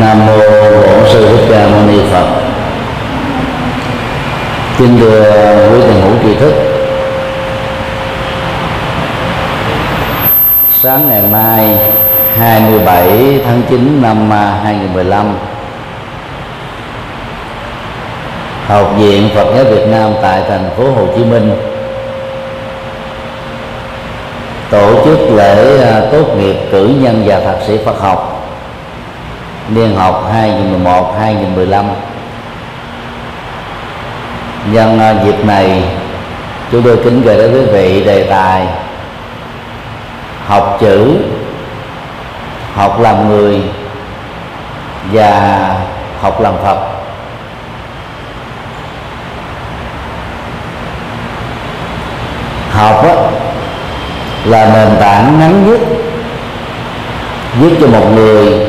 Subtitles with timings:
[0.00, 0.38] nam mô
[0.86, 2.26] bổn sư thích ca mâu ni phật.
[4.78, 5.22] Kính thưa
[5.72, 6.52] quý tiền hữu tri thức.
[10.70, 11.78] Sáng ngày mai
[12.38, 15.34] 27 tháng 9 năm 2015
[18.66, 21.56] Học viện Phật giáo Việt Nam tại thành phố Hồ Chí Minh
[24.70, 28.35] tổ chức lễ à, tốt nghiệp cử nhân và thạc sĩ Phật học
[29.74, 31.84] niên học 2011-2015
[34.72, 35.84] nhân à, dịp này,
[36.72, 38.66] chúng tôi kính gửi đến quý vị đề tài
[40.46, 41.16] học chữ,
[42.74, 43.62] học làm người
[45.12, 45.70] và
[46.20, 46.78] học làm Phật.
[52.70, 53.14] Học đó
[54.44, 55.80] là nền tảng ngắn nhất,
[57.60, 58.65] giúp cho một người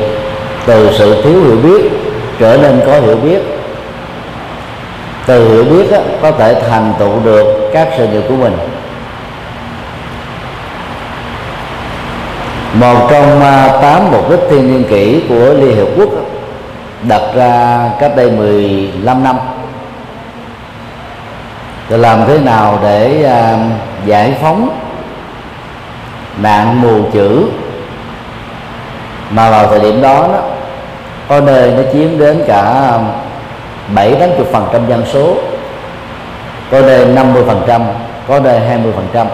[0.68, 1.90] từ sự thiếu hiểu biết
[2.38, 3.38] trở nên có hiểu biết.
[5.26, 8.56] Từ hiểu biết đó, có thể thành tựu được các sự nghiệp của mình.
[12.72, 16.08] Một trong à, tám mục đích thiên niên kỷ của Liên Hiệp Quốc
[17.02, 19.36] đặt ra cách đây 15 năm.
[21.88, 23.56] Thì làm thế nào để à,
[24.06, 24.68] giải phóng
[26.38, 27.42] nạn mù chữ
[29.30, 30.57] mà vào thời điểm đó, đó
[31.28, 33.04] có nơi nó chiếm đến cả um,
[33.94, 35.34] bảy tám chục phần trăm dân số.
[36.70, 37.82] Có nơi 50 phần trăm
[38.28, 39.26] có nơi 20 phần trăm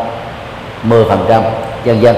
[0.83, 1.43] 10 phần trăm
[1.85, 2.17] dân dân.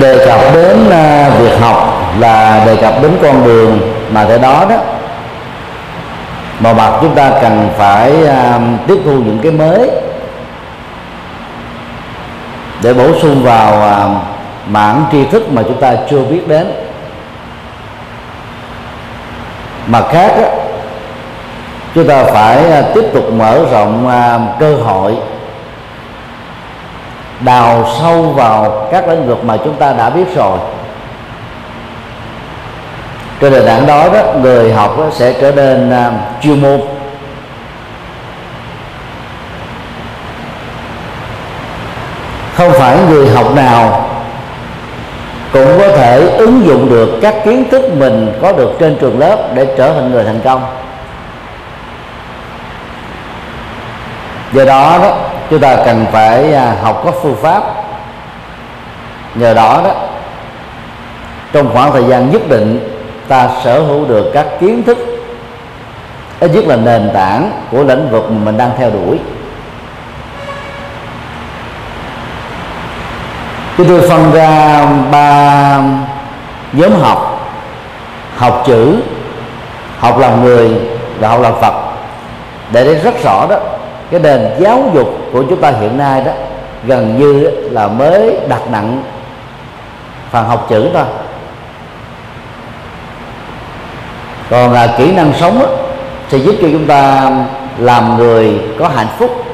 [0.00, 4.66] Đề cập đến uh, việc học là đề cập đến con đường mà tại đó
[4.70, 4.76] đó.
[6.60, 9.90] Mà mặt chúng ta cần phải uh, tiếp thu những cái mới
[12.82, 14.08] để bổ sung vào à,
[14.66, 16.72] mảng tri thức mà chúng ta chưa biết đến.
[19.86, 20.48] Mặt khác á,
[21.94, 25.16] chúng ta phải à, tiếp tục mở rộng à, cơ hội
[27.40, 30.58] đào sâu vào các lĩnh vực mà chúng ta đã biết rồi.
[33.40, 35.92] Trên nền tảng đó đó người học đó sẽ trở nên
[36.42, 36.80] chuyên môn.
[42.62, 44.08] Không phải người học nào
[45.52, 49.50] cũng có thể ứng dụng được các kiến thức mình có được trên trường lớp
[49.54, 50.64] để trở thành người thành công.
[54.52, 55.16] Do đó đó,
[55.50, 57.62] chúng ta cần phải à, học các phương pháp.
[59.34, 59.94] Nhờ đó đó,
[61.52, 62.98] trong khoảng thời gian nhất định,
[63.28, 64.98] ta sở hữu được các kiến thức,
[66.40, 69.18] ít nhất là nền tảng của lĩnh vực mình đang theo đuổi.
[73.76, 75.78] Chúng tôi phân ra ba
[76.72, 77.28] nhóm học.
[78.36, 78.96] Học chữ
[79.98, 80.70] học làm người
[81.18, 81.74] và học làm phật.
[82.72, 83.56] Để thấy rất rõ đó
[84.10, 86.32] cái nền giáo dục của chúng ta hiện nay đó
[86.84, 89.02] gần như là mới đặt nặng
[90.30, 91.04] phần học chữ thôi.
[94.50, 95.66] Còn là kỹ năng sống đó,
[96.28, 97.30] sẽ giúp cho chúng ta
[97.78, 99.44] làm người có hạnh phúc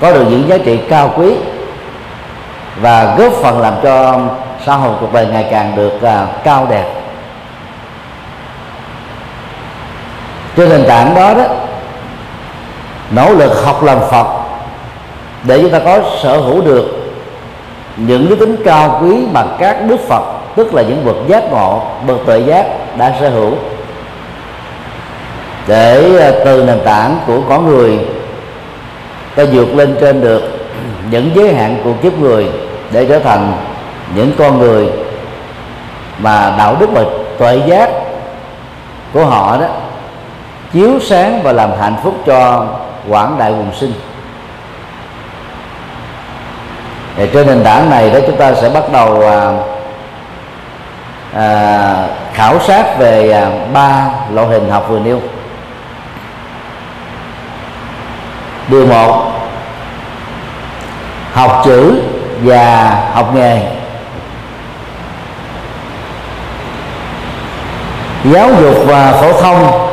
[0.00, 1.34] có được những giá trị cao quý
[2.80, 4.20] và góp phần làm cho
[4.66, 6.86] xã hội cuộc đời ngày càng được uh, cao đẹp.
[10.56, 11.44] Trên nền tảng đó đó
[13.10, 14.26] nỗ lực học làm phật
[15.44, 16.84] để chúng ta có sở hữu được
[17.96, 20.22] những cái tính cao quý mà các đức phật
[20.56, 22.66] tức là những bậc giác ngộ bậc tuệ giác
[22.98, 23.52] đã sở hữu.
[25.66, 27.98] Để à, từ nền tảng của con người
[29.34, 30.63] ta vượt lên trên được
[31.10, 32.48] những giới hạn của kiếp người
[32.92, 33.52] để trở thành
[34.14, 34.88] những con người
[36.18, 37.04] mà đạo đức và
[37.38, 37.90] tuệ giác
[39.12, 39.66] của họ đó
[40.72, 42.66] chiếu sáng và làm hạnh phúc cho
[43.08, 43.92] quảng đại quần sinh.
[47.16, 49.52] Thì trên nền tảng này đó chúng ta sẽ bắt đầu à,
[51.34, 55.20] à, khảo sát về à, ba loại hình học vừa nêu.
[58.68, 59.32] Điều một
[61.34, 62.02] học chữ
[62.42, 63.60] và học nghề.
[68.24, 69.88] Giáo dục và phổ thông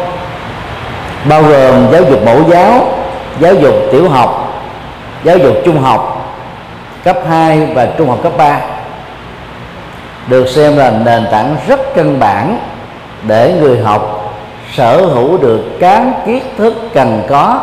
[1.25, 2.85] bao gồm giáo dục mẫu giáo
[3.39, 4.63] giáo dục tiểu học,
[5.23, 6.33] giáo dục trung học
[7.03, 8.59] cấp 2 và trung học cấp 3
[10.27, 12.57] được xem là nền tảng rất căn bản
[13.27, 14.33] để người học
[14.75, 17.59] sở hữu được cán kiến thức cần có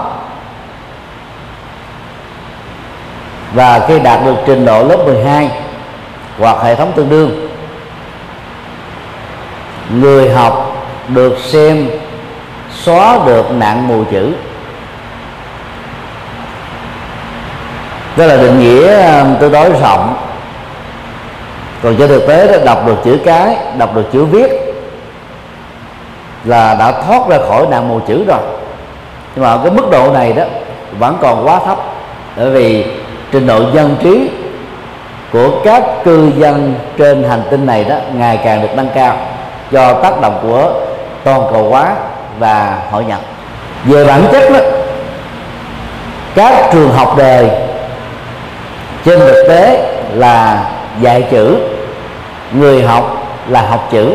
[3.53, 5.50] và khi đạt được trình độ lớp 12
[6.39, 7.49] hoặc hệ thống tương đương,
[9.91, 11.91] người học được xem
[12.71, 14.33] xóa được nạn mù chữ.
[18.17, 20.17] Đó là định nghĩa um, tương đối rộng.
[21.83, 24.50] Còn trên thực tế đó, đọc được chữ cái, đọc được chữ viết
[26.45, 28.41] là đã thoát ra khỏi nạn mù chữ rồi.
[29.35, 30.43] Nhưng mà ở cái mức độ này đó,
[30.99, 31.79] vẫn còn quá thấp.
[32.37, 32.87] Bởi vì
[33.33, 34.31] trình độ dân trí
[35.33, 39.17] của các cư dân trên hành tinh này đó ngày càng được nâng cao
[39.71, 40.73] do tác động của
[41.25, 41.95] toàn cầu hóa
[42.39, 43.21] và hội nhập.
[43.85, 44.61] Về bản chất đó,
[46.35, 47.51] các trường học đời
[49.05, 50.65] trên thực tế là
[51.01, 51.57] dạy chữ,
[52.53, 54.15] người học là học chữ.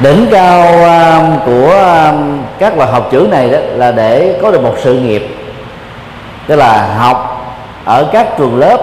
[0.00, 1.72] Đỉnh cao um, của
[2.06, 5.37] um, các loại học chữ này đó là để có được một sự nghiệp
[6.48, 7.44] tức là học
[7.84, 8.78] ở các trường lớp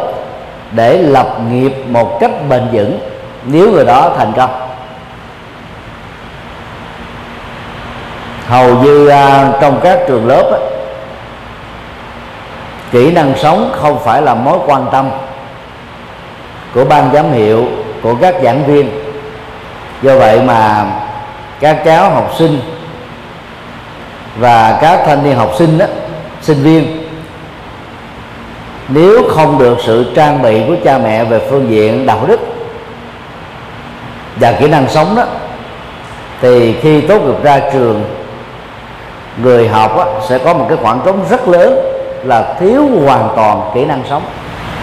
[0.71, 3.00] để lập nghiệp một cách bền vững
[3.44, 4.50] nếu người đó thành công.
[8.47, 10.59] Hầu như uh, trong các trường lớp á,
[12.91, 15.09] kỹ năng sống không phải là mối quan tâm
[16.73, 17.65] của ban giám hiệu
[18.01, 18.89] của các giảng viên.
[20.01, 20.85] Do vậy mà
[21.59, 22.59] các cháu học sinh
[24.39, 25.85] và các thanh niên học sinh đó,
[26.41, 27.05] sinh viên
[28.87, 32.39] nếu không được sự trang bị của cha mẹ về phương diện đạo đức
[34.35, 35.23] và kỹ năng sống đó
[36.41, 38.03] thì khi tốt nghiệp ra trường
[39.43, 41.79] người học á, sẽ có một cái khoảng trống rất lớn
[42.23, 44.23] là thiếu hoàn toàn kỹ năng sống.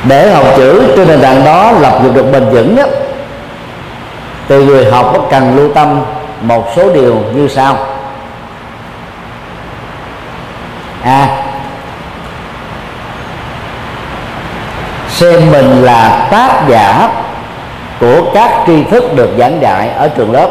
[0.09, 2.87] Để học chữ trên nền tảng đó lập được được bền vững á,
[4.49, 6.03] thì người học cần lưu tâm
[6.41, 7.77] một số điều như sau.
[11.03, 11.11] A.
[11.11, 11.42] à,
[15.13, 17.11] xem mình là tác giả
[18.01, 20.49] của các tri thức được giảng dạy ở trường lớp.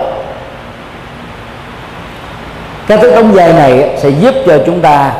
[2.87, 5.11] Các thức đóng vai này sẽ giúp cho chúng ta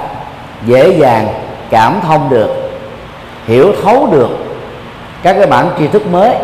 [0.65, 1.27] dễ dàng
[1.69, 2.49] cảm thông được,
[3.47, 4.29] hiểu thấu được
[5.23, 6.35] các cái bản tri thức mới.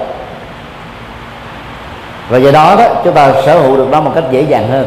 [2.29, 4.85] Và do đó đó, chúng ta sở hữu được nó một cách dễ dàng hơn.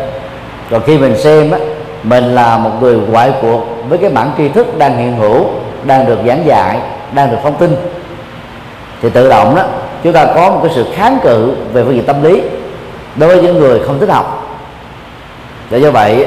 [0.70, 1.58] Còn khi mình xem á,
[2.02, 5.46] mình là một người ngoại cuộc với cái bản tri thức đang hiện hữu,
[5.84, 6.78] đang được giảng dạy,
[7.12, 7.76] đang được thông tin
[9.02, 9.62] thì tự động đó
[10.02, 12.42] chúng ta có một cái sự kháng cự về phương diện tâm lý
[13.16, 14.46] đối với những người không thích học.
[15.70, 16.26] Và do vậy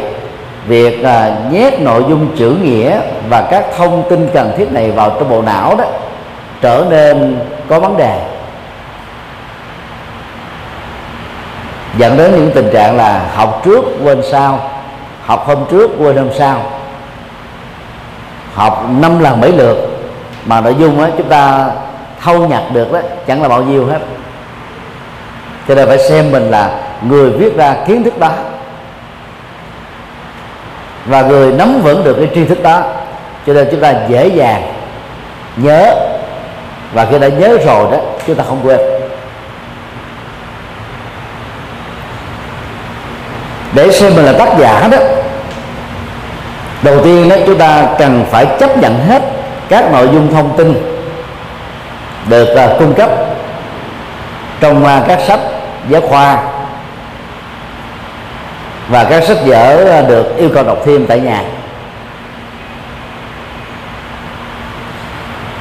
[0.68, 3.00] việc à, nhét nội dung chữ nghĩa
[3.30, 5.86] và các thông tin cần thiết này vào trong bộ não đó
[6.62, 8.20] trở nên có vấn đề.
[11.98, 14.70] Dẫn đến những tình trạng là học trước quên sau
[15.26, 16.62] học hôm trước quên hôm sau.
[18.54, 19.78] Học năm lần mấy lượt
[20.46, 21.72] mà nội dung đó chúng ta
[22.24, 24.00] thâu nhặt được đó, chẳng là bao nhiêu hết.
[25.68, 28.30] Cho nên phải xem mình là người viết ra kiến thức đó.
[31.06, 32.84] Và người nắm vững được cái tri thức đó.
[33.48, 34.74] Cho nên chúng ta dễ dàng
[35.56, 35.96] nhớ.
[36.94, 37.98] Và khi đã nhớ rồi đó,
[38.28, 38.80] chúng ta không quên.
[43.74, 44.98] Để xem mình là tác giả đó,
[46.82, 49.22] đầu tiên đó, chúng ta cần phải chấp nhận hết
[49.70, 50.93] các nội dung thông tin
[52.30, 53.10] được uh, cung cấp
[54.60, 55.40] trong uh, các sách
[55.90, 56.44] giáo khoa
[58.90, 61.44] và các sách vở uh, được yêu cầu đọc thêm tại nhà.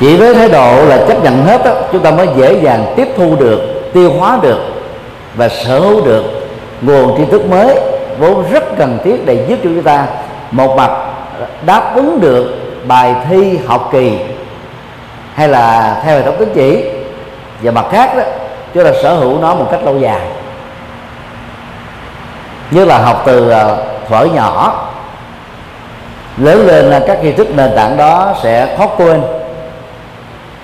[0.01, 3.09] Chỉ với thái độ là chấp nhận hết đó, chúng ta mới dễ dàng tiếp
[3.17, 4.59] thu được tiêu hóa được
[5.37, 6.25] và sở hữu được
[6.81, 7.79] nguồn tri thức mới
[8.19, 10.07] vốn rất cần thiết để giúp cho chúng ta
[10.51, 10.91] một mặt
[11.67, 12.47] đáp ứng được
[12.87, 14.13] bài thi học kỳ
[15.35, 16.85] hay là theo hệ thống tín chỉ
[17.63, 18.23] và mặt khác đó
[18.75, 20.21] chúng ta sở hữu nó một cách lâu dài.
[22.71, 24.79] Như là học từ ờ, thuở nhỏ
[26.37, 29.23] lớn lên là các tri thức nền tảng đó sẽ khó quên.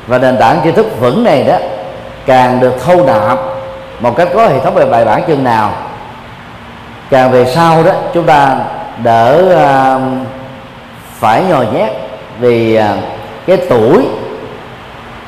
[0.07, 1.57] Và nền tảng tri thức vững này đó
[2.27, 3.39] càng được thâu nạp
[4.01, 5.73] một cách có hệ thống về bài bản chừng nào
[7.11, 8.57] càng về sau đó chúng ta
[9.03, 9.43] đỡ
[9.97, 10.03] uh,
[11.19, 11.91] phải nhồi nhét
[12.39, 12.85] vì uh,
[13.47, 14.07] cái tuổi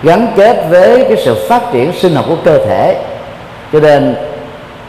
[0.02, 2.96] gắn kết với cái sự phát triển sinh học của cơ thể.
[3.72, 4.16] Cho nên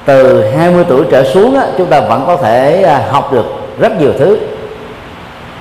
[0.05, 3.45] từ 20 tuổi trở xuống á, chúng ta vẫn có thể à, học được
[3.79, 4.39] rất nhiều thứ.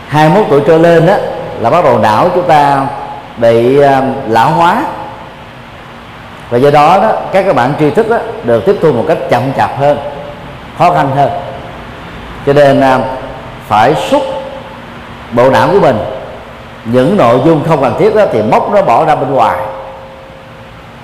[0.09, 1.19] 21 tuổi trở lên á,
[1.61, 2.87] là bắt đầu não chúng ta
[3.37, 4.85] bị à, lão hóa.
[6.50, 9.19] Và do đó, đó các các bạn tri thức đó, được tiếp thu một cách
[9.30, 9.99] chậm chạp hơn
[10.78, 11.30] khó khăn hơn.
[12.47, 12.99] Cho nên à,
[13.69, 14.23] phải xúc
[15.33, 15.97] bộ não của mình
[16.84, 19.58] những nội dung không cần thiết đó thì móc nó bỏ ra bên ngoài.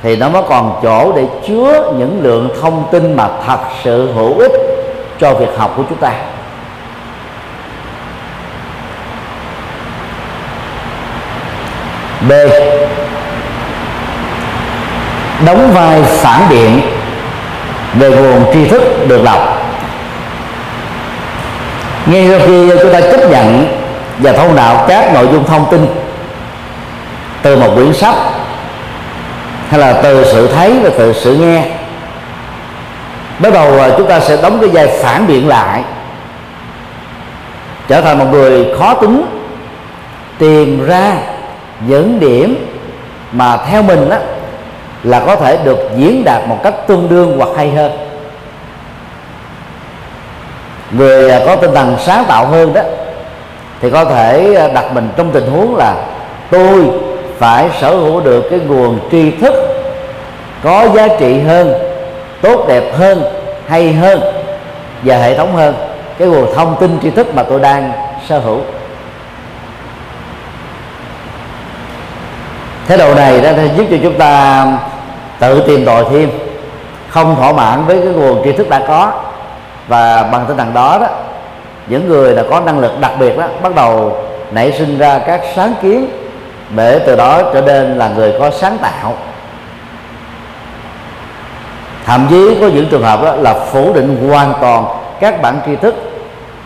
[0.02, 4.38] Thì nó mới còn chỗ để chứa những lượng thông tin mà thật sự hữu
[4.38, 4.52] ích
[5.20, 6.12] cho việc học của chúng ta.
[12.28, 12.32] B.
[15.46, 16.80] Đóng vai phản biện
[17.94, 19.56] về nguồn tri thức được đọc
[22.06, 23.75] ngay sau khi chúng ta chấp nhận
[24.18, 25.86] và thông đạo các nội dung thông tin.
[27.42, 28.14] Từ một quyển sách,
[29.68, 31.64] hay là từ sự thấy và từ sự nghe.
[33.38, 35.82] Bắt đầu à, chúng ta sẽ đóng cái vai phản biện lại.
[37.88, 39.24] Trở thành một người khó tính,
[40.38, 41.12] tìm ra
[41.80, 42.66] những điểm
[43.32, 44.16] mà theo mình đó
[45.02, 47.92] là có thể được diễn đạt một cách tương đương hoặc hay hơn.
[50.90, 52.82] Người à, có tinh thần sáng tạo hơn đó
[53.80, 55.94] thì có thể ờ, đặt mình trong tình huống là
[56.50, 56.90] tôi
[57.38, 59.54] phải sở hữu được cái nguồn tri thức
[60.62, 61.74] có giá trị hơn,
[62.42, 63.22] tốt đẹp hơn,
[63.66, 64.20] hay hơn
[65.02, 65.74] và hệ thống hơn,
[66.18, 67.92] cái nguồn thông tin tri thức mà tôi đang
[68.28, 68.60] sở hữu.
[72.88, 74.66] Thế độ này đã giúp cho chúng ta
[75.38, 76.30] tự tìm tòi thêm,
[77.08, 79.12] không thỏa mãn với cái nguồn tri thức đã có.
[79.88, 81.06] Và bằng tinh thần đó đó
[81.86, 84.16] những người là có năng lực đặc biệt đó, bắt đầu
[84.50, 86.08] nảy sinh ra các sáng kiến
[86.76, 89.14] để từ đó trở nên là người có sáng tạo.
[92.06, 94.84] Thậm chí có những trường hợp đó là phủ định hoàn toàn
[95.20, 95.94] các bản tri thức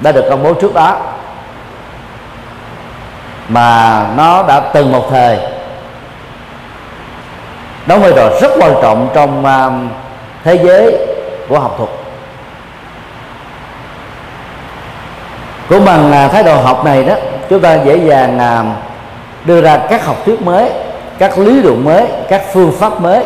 [0.00, 0.96] đã được công bố trước đó,
[3.48, 5.38] mà nó đã từng một thời.
[7.86, 9.70] Đóng vai trò rất quan trọng trong à,
[10.44, 10.96] thế giới
[11.48, 11.90] của học thuật.
[15.70, 17.14] Cũng bằng à, thái độ học này đó,
[17.50, 18.64] chúng ta dễ dàng à,
[19.44, 20.70] đưa ra các học thuyết mới,
[21.18, 23.24] các lý luận mới, các phương pháp mới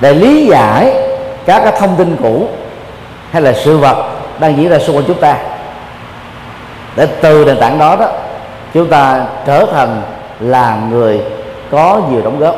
[0.00, 0.94] để lý giải
[1.46, 2.48] các cái thông tin cũ
[3.30, 4.08] hay là sự vật
[4.38, 5.36] đang diễn ra xung quanh chúng ta.
[6.96, 8.06] Để từ nền tảng đó đó,
[8.74, 10.02] chúng ta trở thành
[10.40, 11.20] là người
[11.70, 12.56] có nhiều đóng góp.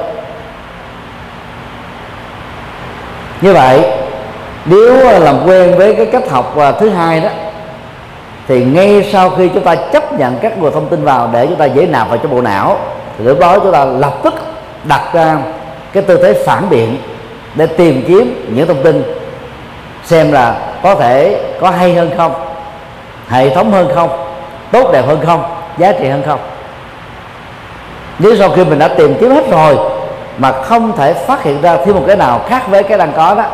[3.41, 3.91] Như vậy,
[4.65, 7.29] nếu à, làm quen với cái cách học thứ hai đó
[8.49, 11.57] thì ngay sau khi chúng ta chấp nhận các nguồn thông tin vào để chúng
[11.57, 12.79] ta dễ nạp vào trong bộ não,
[13.19, 14.35] thì lúc đó chúng ta lập tức
[14.85, 15.39] đặt ra
[15.93, 16.97] cái tư thế phản biện
[17.55, 19.03] để tìm kiếm những thông tin
[20.05, 22.33] xem là có thể có hay hơn không,
[23.29, 24.11] hệ thống hơn không,
[24.73, 25.43] tốt đẹp hơn không,
[25.79, 26.41] giá trị hơn không.
[28.19, 29.77] Nếu sau khi mình đã tìm kiếm hết rồi
[30.39, 33.35] mà không thể phát hiện ra thêm một cái nào khác với cái đang có
[33.35, 33.45] đó,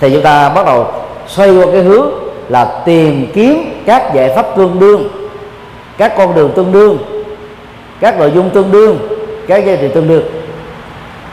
[0.00, 0.86] thì chúng ta bắt đầu
[1.26, 5.08] xoay qua cái hướng là tìm kiếm các giải pháp tương đương
[5.98, 6.98] các con đường tương đương
[8.00, 8.98] các nội dung tương đương
[9.48, 10.22] các giá trị tương đương.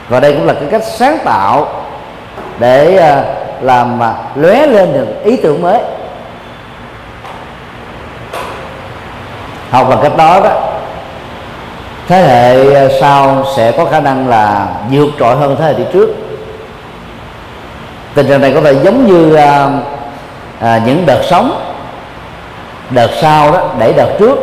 [0.08, 1.68] Và đây cũng là cái cách sáng tạo
[2.58, 3.24] để à,
[3.60, 5.80] làm mà lóe lên được ý tưởng mới.
[9.70, 10.50] Học bằng cách đó đó
[12.08, 15.84] thế hệ à, sau sẽ có khả năng là vượt trội hơn thế hệ đi
[15.92, 16.14] trước.
[18.14, 19.97] Tình trạng này có thể giống như uh,
[20.60, 21.74] à, những đợt sóng
[22.90, 24.36] đợt sau đó đẩy đợt trước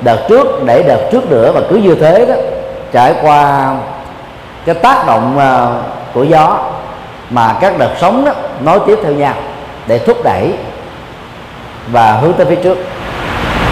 [0.00, 2.34] đợt trước đẩy đợt trước nữa và cứ như thế đó
[2.92, 3.70] trải qua
[4.66, 6.58] cái tác động uh, của gió
[7.30, 9.34] mà các đợt sóng đó nối tiếp theo nhau
[9.86, 10.52] để thúc đẩy
[11.88, 12.78] và hướng tới phía trước.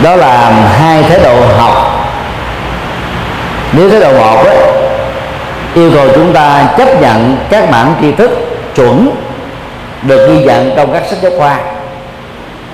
[0.02, 1.74] Đó là hai thái độ học.
[3.72, 4.52] Nếu thái độ một đó,
[5.74, 8.30] yêu cầu chúng ta chấp nhận các bản tri thức
[8.74, 9.10] chuẩn
[10.02, 11.58] được ghi nhận trong các sách giáo khoa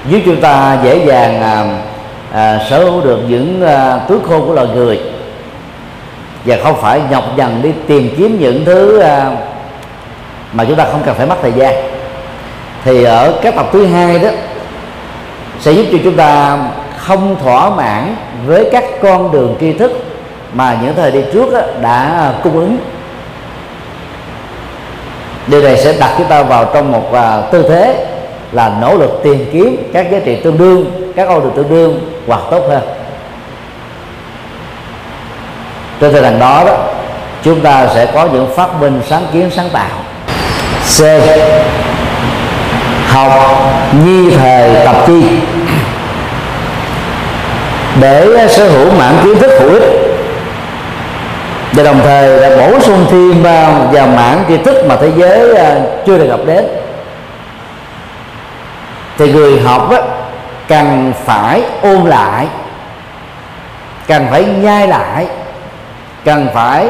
[0.08, 1.64] giúp chúng ta dễ dàng à,
[2.32, 5.00] à, sở hữu được những à, túi khô của loài người.
[6.44, 9.30] Và không phải nhọc nhằn đi tìm kiếm những thứ à,
[10.52, 11.74] mà chúng ta không cần phải mất thời gian.
[12.84, 14.28] Thì ở các tập thứ hai đó
[15.60, 16.58] sẽ giúp cho chúng ta
[16.96, 19.92] không thỏa mãn với các con đường tri thức
[20.52, 22.78] mà những thời đi trước đó đã cung ứng.
[25.46, 28.06] Điều này sẽ đặt chúng ta vào trong một uh, tư thế
[28.52, 32.10] là nỗ lực tìm kiếm các giá trị tương đương, các con đường tương đương
[32.26, 32.82] hoặc tốt hơn.
[36.00, 36.76] Trên tinh thần đó đó,
[37.42, 39.98] chúng ta sẽ có những phát minh sáng kiến sáng tạo.
[40.98, 41.02] C.
[43.08, 43.32] Học
[44.04, 45.22] nhi thời tập chi.
[48.00, 49.82] Để sở hữu mạng kiến thức hữu ích
[51.72, 53.42] và đồng thời là bổ sung thêm
[53.92, 56.64] vào mảng kiến thức mà thế giới à, chưa được gặp đến
[59.18, 59.98] thì người học á,
[60.68, 62.46] cần phải ôn lại
[64.06, 65.26] cần phải nhai lại
[66.24, 66.88] cần phải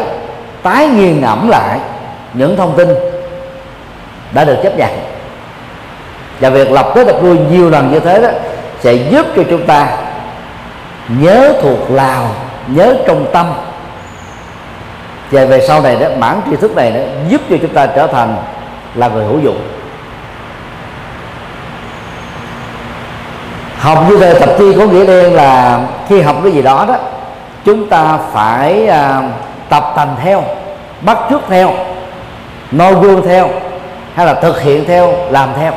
[0.62, 1.78] tái nghiền ngẫm lại
[2.33, 2.88] những thông tin
[4.33, 4.90] đã được chấp nhận.
[6.40, 8.28] Và việc lập tới tập lui nhiều lần như thế đó
[8.80, 9.88] sẽ giúp cho chúng ta
[11.09, 12.28] nhớ thuộc lào
[12.66, 13.47] nhớ trong tâm.
[15.30, 18.06] Và về sau này đó bản tri thức này đó giúp cho chúng ta trở
[18.06, 18.37] thành
[18.95, 19.61] là người hữu dụng.
[23.86, 26.94] Học như thế tập chi có nghĩa đen là khi học cái gì đó đó
[27.64, 29.22] chúng ta phải à,
[29.68, 30.44] tập thành theo
[31.00, 31.72] bắt chước theo
[32.70, 33.48] noi gương theo
[34.14, 35.72] hay là thực hiện theo làm theo.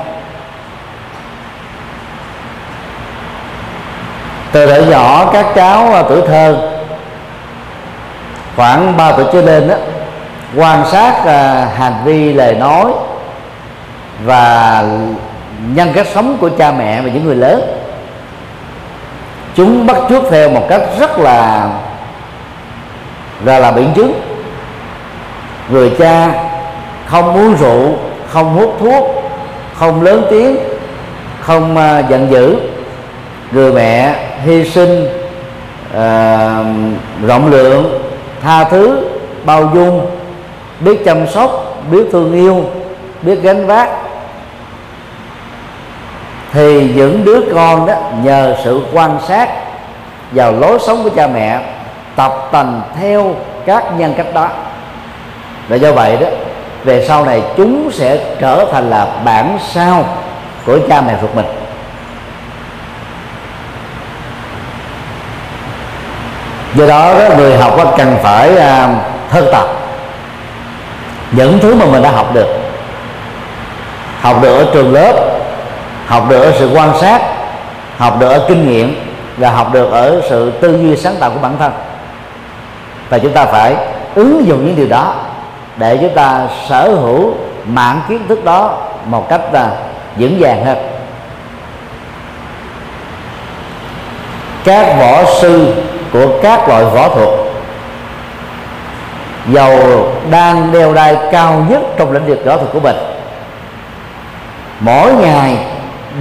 [4.52, 6.72] Từ thời nhỏ các cháu à, tuổi thơ
[8.56, 9.76] khoảng 3 tuổi trở lên đó
[10.56, 12.86] quan sát à, hành vi lời nói
[14.26, 14.84] và
[15.76, 17.79] nhân cách sống của cha mẹ và những người lớn
[19.56, 21.70] chúng bắt chước theo một cách rất là
[23.46, 24.22] là là biện chứng.
[25.70, 26.32] Người cha
[27.06, 27.94] không uống rượu
[28.30, 29.24] không hút thuốc
[29.74, 30.58] không lớn tiếng
[31.42, 32.56] không uh, giận dữ.
[33.52, 34.16] Người mẹ
[34.46, 35.06] hy sinh
[35.94, 36.66] uh,
[37.28, 38.02] rộng lượng
[38.44, 39.10] tha thứ
[39.46, 40.06] bao dung
[40.80, 42.64] biết chăm sóc biết thương yêu
[43.22, 43.90] biết gánh vác
[46.52, 49.50] thì những đứa con đó nhờ sự quan sát
[50.32, 51.60] vào lối sống của cha mẹ
[52.16, 54.50] tập tành theo các nhân cách đó.
[55.68, 56.28] Và do vậy đó
[56.84, 60.06] về sau này chúng sẽ trở thành là bản sao
[60.66, 61.46] của cha mẹ ruột mình.
[66.76, 68.90] Do đó, đó người học cần phải à,
[69.30, 69.68] thân tập
[71.32, 72.48] những thứ mà mình đã học được.
[74.22, 75.29] Học được ở trường lớp
[76.10, 77.22] học được ở sự quan sát,
[77.98, 78.96] học được ở kinh nghiệm
[79.38, 81.72] và học được ở sự tư duy sáng tạo của bản thân.
[83.10, 83.76] Và chúng ta phải
[84.16, 85.16] ứng dụng những điều đó
[85.78, 87.34] để chúng ta sở hữu
[87.66, 89.72] mạng kiến thức đó một cách là
[90.16, 90.78] vững vàng hơn.
[94.64, 95.74] Các võ sư
[96.14, 97.30] của các loại võ thuật
[99.48, 102.96] dầu đang đeo đai cao nhất trong lĩnh vực võ thuật của mình,
[104.80, 105.58] mỗi ngày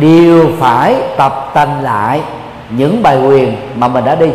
[0.00, 2.20] đều phải tập tành lại
[2.70, 4.28] những bài quyền mà mình đã đi.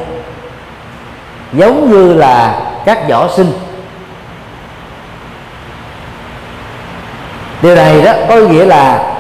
[1.54, 3.52] Giống như là các võ sinh.
[7.62, 9.14] Điều này đó có nghĩa là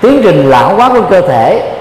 [0.00, 1.72] tiến trình lão hóa của cơ thể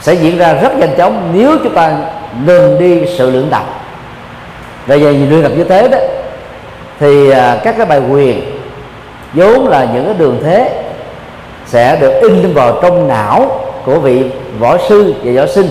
[0.00, 1.96] sẽ diễn ra rất nhanh chóng nếu chúng ta
[2.44, 3.62] ngừng đi sự luyện tập.
[4.86, 5.98] Và về luyện tập như thế đó,
[7.00, 8.58] thì à, các cái bài quyền
[9.34, 10.83] vốn là những cái đường thế
[11.74, 15.68] sẽ được in vào trong não của vị võ sư và võ sinh.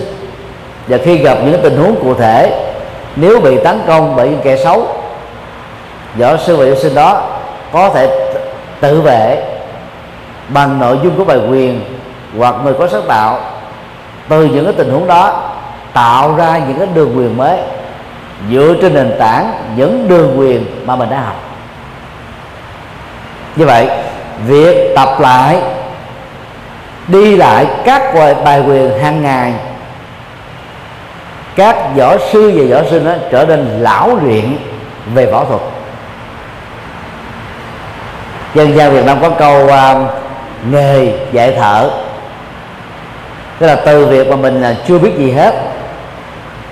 [0.88, 2.66] Và khi gặp những tình huống cụ thể,
[3.16, 4.86] nếu bị tấn công bởi những kẻ xấu,
[6.14, 7.22] võ sư và võ sinh đó
[7.72, 8.28] có thể
[8.80, 9.42] tự vệ
[10.48, 11.80] bằng nội dung của bài quyền
[12.38, 13.40] hoặc người có sáng tạo.
[14.28, 15.50] Từ những cái tình huống đó,
[15.92, 17.58] tạo ra những cái đường quyền mới
[18.50, 21.36] dựa trên nền tảng những đường quyền mà mình đã học.
[23.56, 23.88] Như vậy,
[24.46, 25.62] việc tập lại
[27.08, 28.02] đi lại các
[28.44, 29.52] bài quyền hàng ngày.
[31.56, 34.56] Các võ sư và võ sinh đó trở nên lão luyện
[35.14, 35.60] về võ thuật.
[38.54, 40.10] Dân gian Việt Nam có câu uh,
[40.70, 41.90] nghề dạy thợ
[43.58, 45.54] tức là từ việc mà mình à, chưa biết gì hết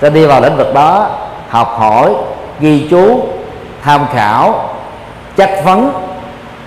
[0.01, 1.11] ta đi vào lĩnh vực đó
[1.49, 2.11] học hỏi
[2.61, 3.25] ghi chú
[3.83, 4.71] tham khảo
[5.37, 5.93] chất vấn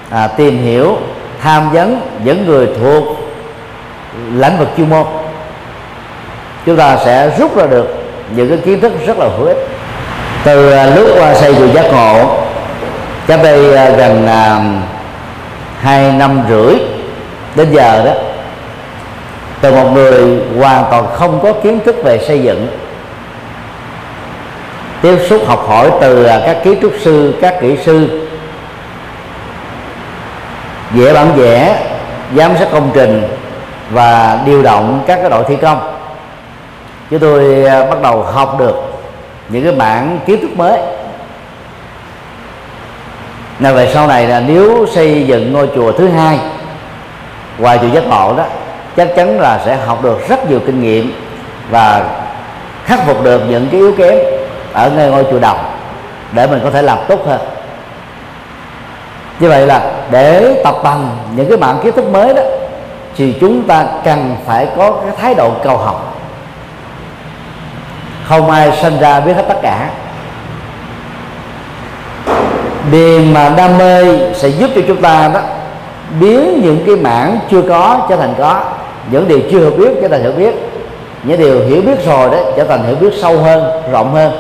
[0.10, 0.98] à, tìm hiểu
[1.42, 3.04] tham vấn những người thuộc
[4.36, 5.06] lĩnh vực chuyên môn.
[6.66, 7.96] Chúng ta sẽ rút ra được
[8.36, 9.68] những cái kiến thức rất là hữu ích.
[10.44, 12.38] Từ à, lúc xây chùa giác ngộ,
[13.28, 14.60] cách đây à, gần à,
[15.82, 16.76] hai năm rưỡi
[17.56, 18.12] đến giờ đó,
[19.62, 22.68] từ một người hoàn toàn không có kiến thức về xây dựng,
[25.02, 28.28] tiếp xúc học hỏi từ các kiến trúc sư, các kỹ sư,
[30.92, 31.86] vẽ bản vẽ,
[32.36, 33.35] giám sát công trình
[33.90, 35.96] và điều động các cái đội thi công.
[37.10, 38.76] Chúng tôi à, bắt đầu học được
[39.50, 40.80] những cái bản kiến thức mới.
[43.60, 46.40] Là về sau này là nếu xây dựng ngôi chùa thứ hai,
[47.58, 48.44] ngoài chùa giác ngộ đó,
[48.98, 51.14] chắc chắn là sẽ học được rất nhiều kinh nghiệm
[51.70, 52.06] và
[52.86, 54.18] khắc phục được những cái yếu kém
[54.74, 55.58] ở ngay ngôi chùa đồng
[56.32, 57.40] để mình có thể làm tốt hơn.
[59.40, 62.42] Như vậy là để tập bằng những cái bản kiến thức mới đó
[63.18, 66.18] thì chúng ta cần phải có cái thái độ cầu học.
[68.28, 69.90] Không ai sinh ra biết hết tất cả.
[72.92, 75.40] Điền mà đam mê sẽ giúp cho chúng ta đó,
[76.20, 78.64] biến những cái mảng chưa có trở thành có.
[79.12, 80.56] Những điều chưa hiểu biết trở thành hiểu biết.
[81.24, 84.32] Những điều hiểu biết rồi đấy trở thành hiểu biết sâu hơn, rộng hơn.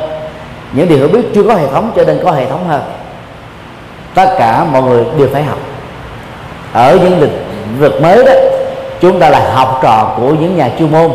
[0.71, 2.81] Những điều hiểu biết chưa có hệ thống trở nên có hệ thống hơn.
[4.13, 5.57] Tất cả mọi người đều phải học.
[6.73, 7.31] Ở những lĩnh
[7.79, 8.31] vực mới đó
[9.01, 11.11] chúng ta là học trò của những nhà chuyên môn.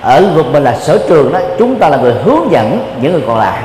[0.00, 3.12] Ở lĩnh vực mình là sở trường đó chúng ta là người hướng dẫn những
[3.12, 3.62] người còn lại.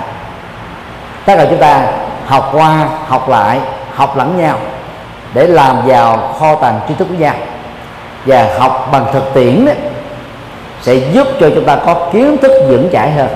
[1.26, 1.88] Tất cả chúng ta
[2.26, 3.60] học qua học lại
[3.96, 4.58] học lẫn nhau
[5.34, 7.36] để làm vào kho tàng tri thức của nhau.
[8.26, 9.72] Và học bằng thực tiễn đó,
[10.82, 13.28] sẽ giúp cho chúng ta có kiến thức vững chãi hơn.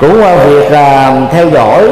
[0.00, 1.90] Cũng qua việc uh, theo dõi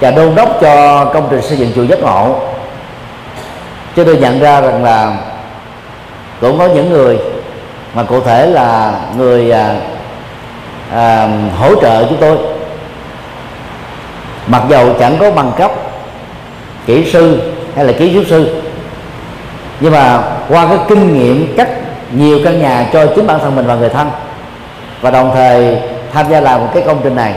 [0.00, 2.34] và đôn đốc cho công trình xây dựng chùa giác ngộ
[3.96, 5.16] cho tôi nhận ra rằng là
[6.40, 7.18] cũng có những người
[7.94, 9.74] mà cụ thể là người à,
[10.92, 12.38] à, hỗ trợ chúng tôi.
[14.46, 15.72] Mặc dầu chẳng có bằng cấp
[16.86, 17.38] kỹ sư
[17.76, 18.62] hay là kỹ trúc sư
[19.80, 21.68] nhưng mà qua cái kinh nghiệm cách
[22.12, 24.10] nhiều căn nhà cho chính bản thân mình và người thân
[25.00, 25.76] và đồng thời
[26.12, 27.34] tham gia làm một cái công trình này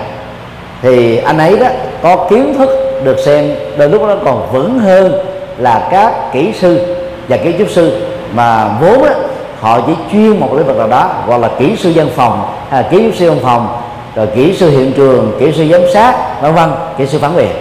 [0.82, 1.68] thì anh ấy đó
[2.02, 2.70] có kiến thức
[3.04, 5.13] được xem đôi lúc nó còn vững hơn
[5.58, 6.96] là các kỹ sư
[7.28, 9.12] và kiến trúc sư mà vốn đó,
[9.60, 12.84] họ chỉ chuyên một lĩnh vực nào đó gọi là kỹ sư văn phòng hay
[12.84, 13.78] là kỹ sư văn phòng
[14.16, 17.52] rồi kỹ sư hiện trường kỹ sư giám sát vân vân kỹ sư phản biện.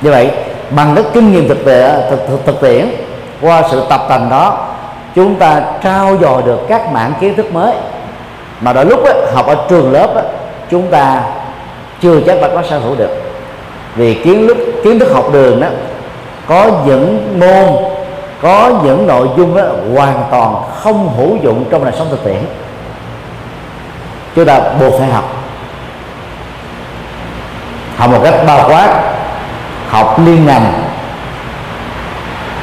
[0.00, 0.30] Như vậy
[0.70, 2.86] bằng cái kinh nghiệm thực tế thực, thực, thực tiễn
[3.40, 4.68] qua sự tập tành đó
[5.14, 7.74] chúng ta trao dồi được các mảng kiến thức mới.
[8.60, 10.24] Mà đôi lúc ấy, học ở trường lớp ấy,
[10.70, 11.22] chúng ta
[12.02, 13.10] chưa chắc đã có sở hữu được.
[13.94, 15.66] Vì kiến thức kiến thức học đường đó
[16.46, 17.84] có những môn,
[18.42, 19.62] có những nội dung đó
[19.94, 22.44] hoàn toàn không hữu dụng trong đời sống thực tiễn.
[24.36, 25.24] Chúng ta buộc phải học.
[27.96, 29.14] Học một cách bao quát,
[29.88, 30.72] học liên ngành,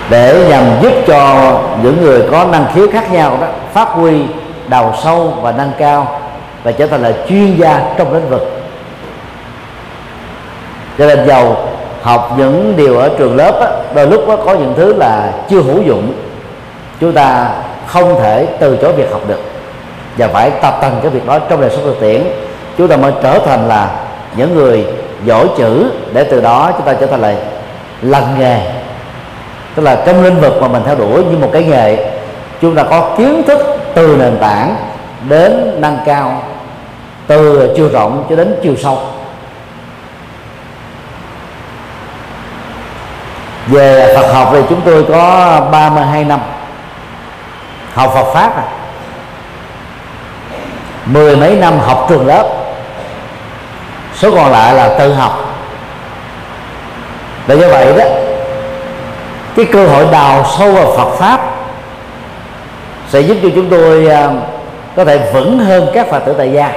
[0.09, 1.51] để nhằm giúp cho
[1.83, 4.23] những người có năng khiếu khác nhau đó phát huy
[4.67, 6.21] đào sâu và nâng cao
[6.63, 8.61] và trở thành là chuyên gia trong lĩnh vực.
[10.97, 11.55] Cho nên giàu
[12.01, 15.61] học những điều ở trường lớp á, đôi lúc á, có những thứ là chưa
[15.61, 16.13] hữu dụng.
[16.99, 17.49] Chúng ta
[17.85, 19.39] không thể từ chối việc học được
[20.17, 22.21] và phải tập tành cái việc đó trong đời sống thực tiễn.
[22.77, 23.89] Chúng ta mới trở thành là
[24.35, 24.85] những người
[25.25, 27.35] giỏi chữ để từ đó chúng ta trở thành là
[28.01, 28.57] lành nghề.
[29.75, 32.11] Tức là trong lĩnh vực mà mình theo đuổi như một cái nghề
[32.61, 33.59] chúng ta có kiến thức
[33.93, 34.75] từ nền tảng
[35.29, 36.43] đến nâng cao
[37.27, 38.97] từ chiều rộng cho đến chiều sâu.
[43.67, 46.39] Về Phật học thì chúng tôi có 32 năm.
[47.93, 48.63] Học Phật pháp à.
[51.05, 52.49] Mười mấy năm học trường lớp.
[54.15, 55.55] Số còn lại là tự học.
[57.47, 58.05] Và do vậy đó.
[59.55, 61.41] Cái cơ hội đào sâu vào Phật pháp
[63.09, 64.29] sẽ giúp cho chúng tôi à,
[64.95, 66.71] có thể vững hơn các phật tử tại gia.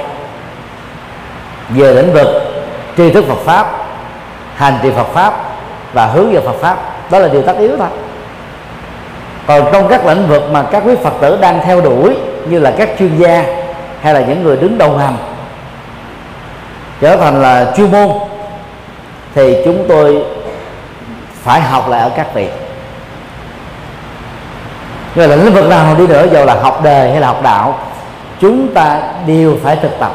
[1.69, 2.27] Về lĩnh vực
[2.97, 3.71] tri thức Phật pháp,
[4.55, 5.44] hành trì Phật pháp
[5.95, 6.77] và hướng về Phật pháp.
[7.11, 7.87] Đó là điều tất yếu thôi.
[9.47, 12.17] Còn trong các lĩnh vực mà các quý Phật tử đang theo đuổi,
[12.49, 13.43] như là các chuyên gia
[14.01, 15.17] hay là những người đứng đầu ngành,
[17.01, 18.09] trở thành là chuyên môn,
[19.35, 20.25] thì chúng tôi
[21.43, 22.47] phải học lại ở các vị.
[25.15, 27.79] Nhưng là lĩnh vực nào đi nữa, dù là học đề hay là học đạo,
[28.41, 30.11] chúng ta đều phải thực tập.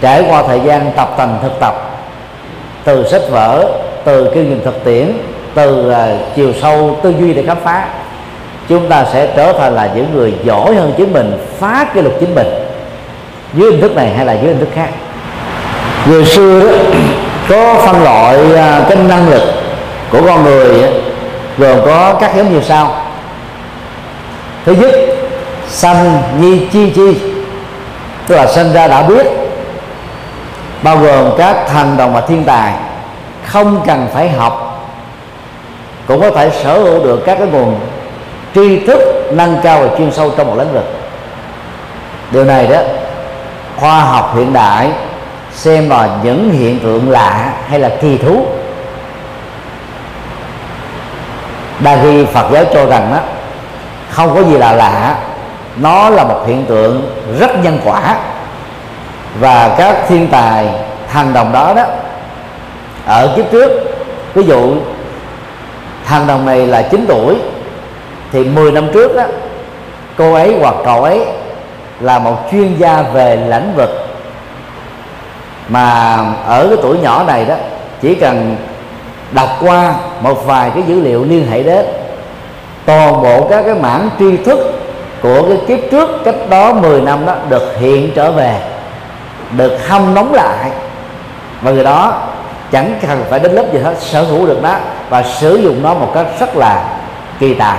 [0.00, 1.85] Trải qua thời gian tập thành thực tập
[2.86, 3.64] từ sách vở
[4.04, 5.12] từ kinh nghiệm thực tiễn
[5.54, 5.96] từ uh,
[6.36, 7.88] chiều sâu tư duy để khám phá.
[8.68, 12.12] Chúng ta sẽ trở thành là những người giỏi hơn chính mình phá kỷ lục
[12.20, 12.46] chính mình
[13.54, 14.88] dưới hình thức này hay là dưới hình thức khác.
[16.08, 16.72] Người xưa đó,
[17.48, 19.42] có phân loại à, uh, cái năng lực
[20.10, 20.82] của con người
[21.58, 23.06] gồm có các giống như sau.
[24.64, 24.94] Thứ nhất
[25.68, 27.18] sanh nhi chi chi
[28.26, 29.45] tức là sinh ra đã biết
[30.82, 32.72] bao gồm các thần đồng và thiên tài.
[33.46, 34.62] Không cần phải học.
[36.06, 37.80] Cũng có thể sở hữu được các cái nguồn
[38.54, 38.98] tri thức
[39.30, 40.84] nâng cao và chuyên sâu trong một lĩnh vực.
[42.30, 42.78] Điều này đó,
[43.76, 44.90] khoa học hiện đại,
[45.52, 48.46] xem là những hiện tượng lạ hay là kỳ thú.
[51.80, 53.20] Đa khi phật giáo cho rằng đó
[54.10, 55.16] không có gì là lạ,
[55.76, 58.16] nó là một hiện tượng rất nhân quả
[59.40, 60.68] và các thiên tài
[61.12, 61.84] thần đồng đó đó,
[63.06, 63.72] ở kiếp trước,
[64.34, 64.74] ví dụ,
[66.06, 67.36] thằng đồng này là 9 tuổi,
[68.32, 69.22] thì 10 năm trước đó,
[70.16, 71.20] cô ấy hoặc cậu ấy
[72.00, 73.90] là một chuyên gia về lĩnh vực.
[75.68, 77.54] Mà ở cái tuổi nhỏ này đó,
[78.02, 78.56] chỉ cần
[79.32, 81.86] đọc qua một vài cái dữ liệu liên hệ đến,
[82.84, 84.58] toàn bộ các cái mảng tri thức
[85.22, 88.60] của cái kiếp trước, cách đó 10 năm đó được hiện trở về
[89.56, 90.70] được hâm nóng lại.
[91.62, 92.22] Và người đó
[92.72, 94.74] chẳng cần phải đến lớp gì hết sở hữu được nó
[95.08, 96.84] và sử dụng nó một cách rất là
[97.38, 97.78] kỳ tài.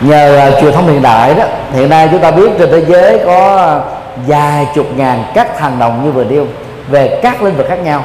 [0.00, 2.84] Nhờ à, uh, truyền thông hiện đại đó hiện nay chúng ta biết trên thế
[2.88, 3.80] giới có
[4.26, 6.46] vài chục ngàn các thằng đồng như vừa nêu
[6.88, 8.04] về các lĩnh vực khác nhau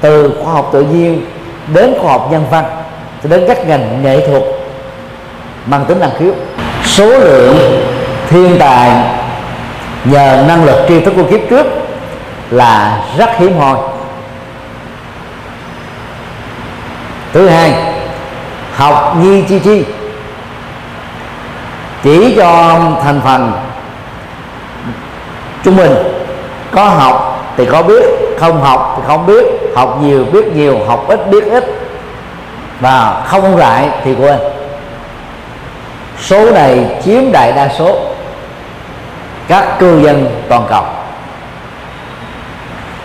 [0.00, 1.26] từ khoa học tự nhiên
[1.74, 2.64] đến khoa học nhân văn
[3.22, 4.42] cho đến các ngành nghệ thuật
[5.66, 6.32] mang tính năng khiếu.
[6.84, 7.56] Số lượng
[8.28, 8.90] thiên tài
[10.10, 11.66] nhờ năng lực tri thức của kiếp trước
[12.50, 13.76] là rất hiếm hoi.
[17.32, 17.74] Thứ hai,
[18.74, 19.84] học nhi chi chi.
[22.02, 23.52] Chỉ cho thành phần
[25.64, 25.94] trung bình,
[26.70, 28.04] có học thì có biết,
[28.38, 31.64] không học thì không biết, học nhiều biết nhiều, học ít biết ít,
[32.80, 34.38] và không lại thì quên.
[36.20, 38.05] Số này chiếm đại đa số
[39.48, 40.84] các cư dân toàn cầu.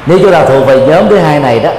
[0.06, 1.70] Nếu chúng ta thuộc về nhóm thứ hai này đó,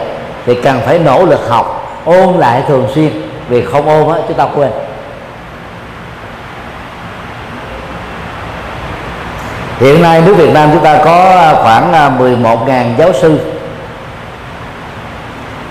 [0.47, 3.11] thì cần phải nỗ lực học, ôn lại thường xuyên.
[3.49, 4.71] Vì không ôn á, chúng ta quên.
[9.81, 13.41] Hiện nay nước Việt Nam chúng ta có khoảng à, 11.000 giáo sư.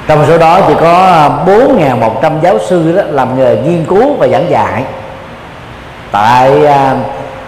[0.07, 4.27] Trong số đó chỉ có à, 4.100 giáo sư đó làm nghề nghiên cứu và
[4.27, 4.83] giảng dạy.
[6.11, 6.95] Tại à,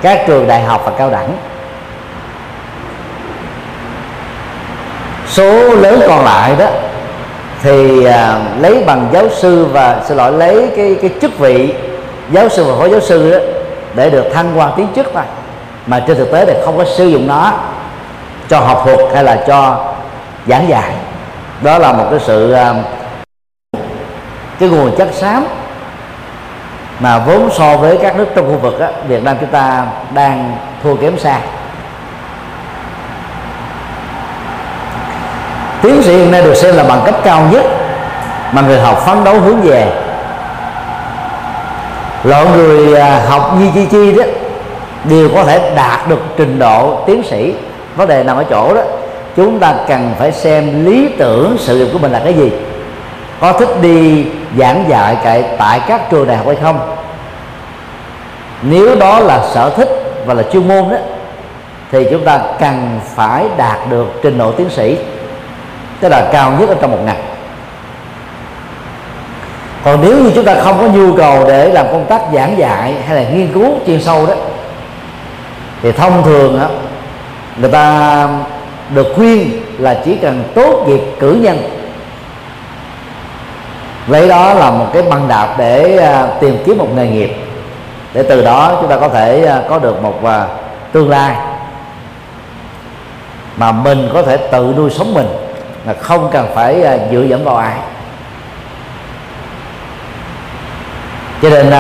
[0.03, 1.37] các trường đại học và cao đẳng.
[5.27, 6.65] Số lớn còn lại đó
[7.61, 11.73] thì à, lấy bằng giáo sư và xin lỗi lấy cái cái chức vị
[12.31, 13.37] giáo sư và phó giáo sư đó
[13.95, 15.23] để được thăng quan tiến chức thôi.
[15.87, 17.53] Mà trên thực tế thì không có sử dụng nó
[18.49, 19.93] cho học thuật hay là cho
[20.47, 20.93] giảng dạy.
[21.61, 22.73] Đó là một cái sự à,
[24.59, 25.45] cái nguồn chất xám
[26.99, 30.57] mà vốn so với các nước trong khu vực á, Việt Nam chúng ta đang
[30.83, 31.39] thua kém xa.
[35.81, 37.65] Tiến sĩ hiện nay được xem là bằng cấp cao nhất
[38.51, 39.87] mà người học phấn đấu hướng về.
[42.23, 44.23] Loại người à, học như chi chi đó
[45.03, 47.53] đều có thể đạt được trình độ tiến sĩ.
[47.95, 48.81] Vấn đề nằm ở chỗ đó
[49.35, 52.51] chúng ta cần phải xem lý tưởng sự nghiệp của mình là cái gì
[53.39, 54.25] có thích đi
[54.57, 56.95] giảng dạy tại, tại các trường đại học hay không?
[58.61, 59.89] Nếu đó là sở thích
[60.25, 60.97] và là chuyên môn đó
[61.91, 64.97] thì chúng ta cần phải đạt được trình độ tiến sĩ
[65.99, 67.23] tức là cao nhất ở trong một ngành.
[69.83, 72.93] Còn nếu như chúng ta không có nhu cầu để làm công tác giảng dạy
[73.07, 74.33] hay là nghiên cứu chuyên sâu đó
[75.81, 76.67] thì thông thường đó,
[77.57, 78.27] người ta
[78.95, 81.57] được khuyên là chỉ cần tốt nghiệp cử nhân
[84.07, 87.35] vậy đó là một cái băng đạp để à, tìm kiếm một nghề nghiệp.
[88.13, 90.45] Để từ đó chúng ta có thể à, có được một à,
[90.91, 91.35] tương lai.
[93.57, 95.27] Mà mình có thể tự nuôi sống mình
[95.85, 97.75] mà không cần phải dựa dẫm vào ai.
[101.41, 101.71] Cho nên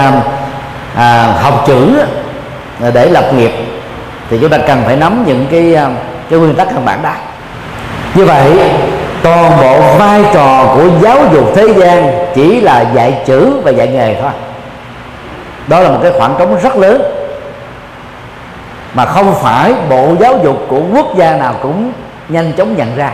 [0.95, 2.01] à, học chữ
[2.93, 3.51] để lập nghiệp
[4.29, 5.75] thì chúng ta cần phải nắm những cái
[6.29, 7.13] cái nguyên tắc căn bản đó.
[8.15, 8.71] Như vậy
[9.23, 13.87] toàn bộ vai trò của giáo dục thế gian chỉ là dạy chữ và dạy
[13.87, 14.31] nghề thôi.
[15.67, 17.01] Đó là một cái khoảng trống rất lớn.
[18.93, 21.91] Mà không phải bộ giáo dục của quốc gia nào cũng
[22.29, 23.11] nhanh chóng nhận ra.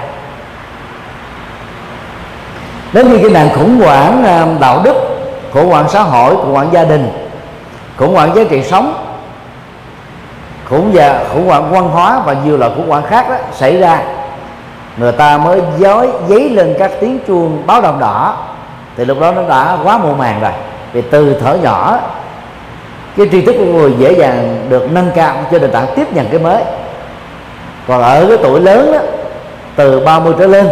[2.94, 4.96] Đến khi cái nạn khủng hoảng à, đạo đức
[5.54, 7.12] khủng hoảng xã hội khủng hoảng gia đình,
[7.98, 9.06] khủng hoảng giá trị sống,
[10.70, 14.02] khủng và khủng hoảng văn hóa và nhiều loại khủng hoảng khác đó xảy ra
[14.98, 18.38] người ta mới dối dấy lên các tiếng chuông báo động đỏ.
[18.98, 20.52] Thì lúc đó nó đã quá muộn màng rồi.
[20.94, 22.00] Vì từ thở nhỏ
[23.18, 26.28] cái tri thức của người dễ dàng được nâng cao cho nền tảng tiếp nhận
[26.30, 26.64] cái mới.
[27.88, 29.00] Còn ở cái tuổi lớn đó,
[29.76, 30.68] từ 30 trở lên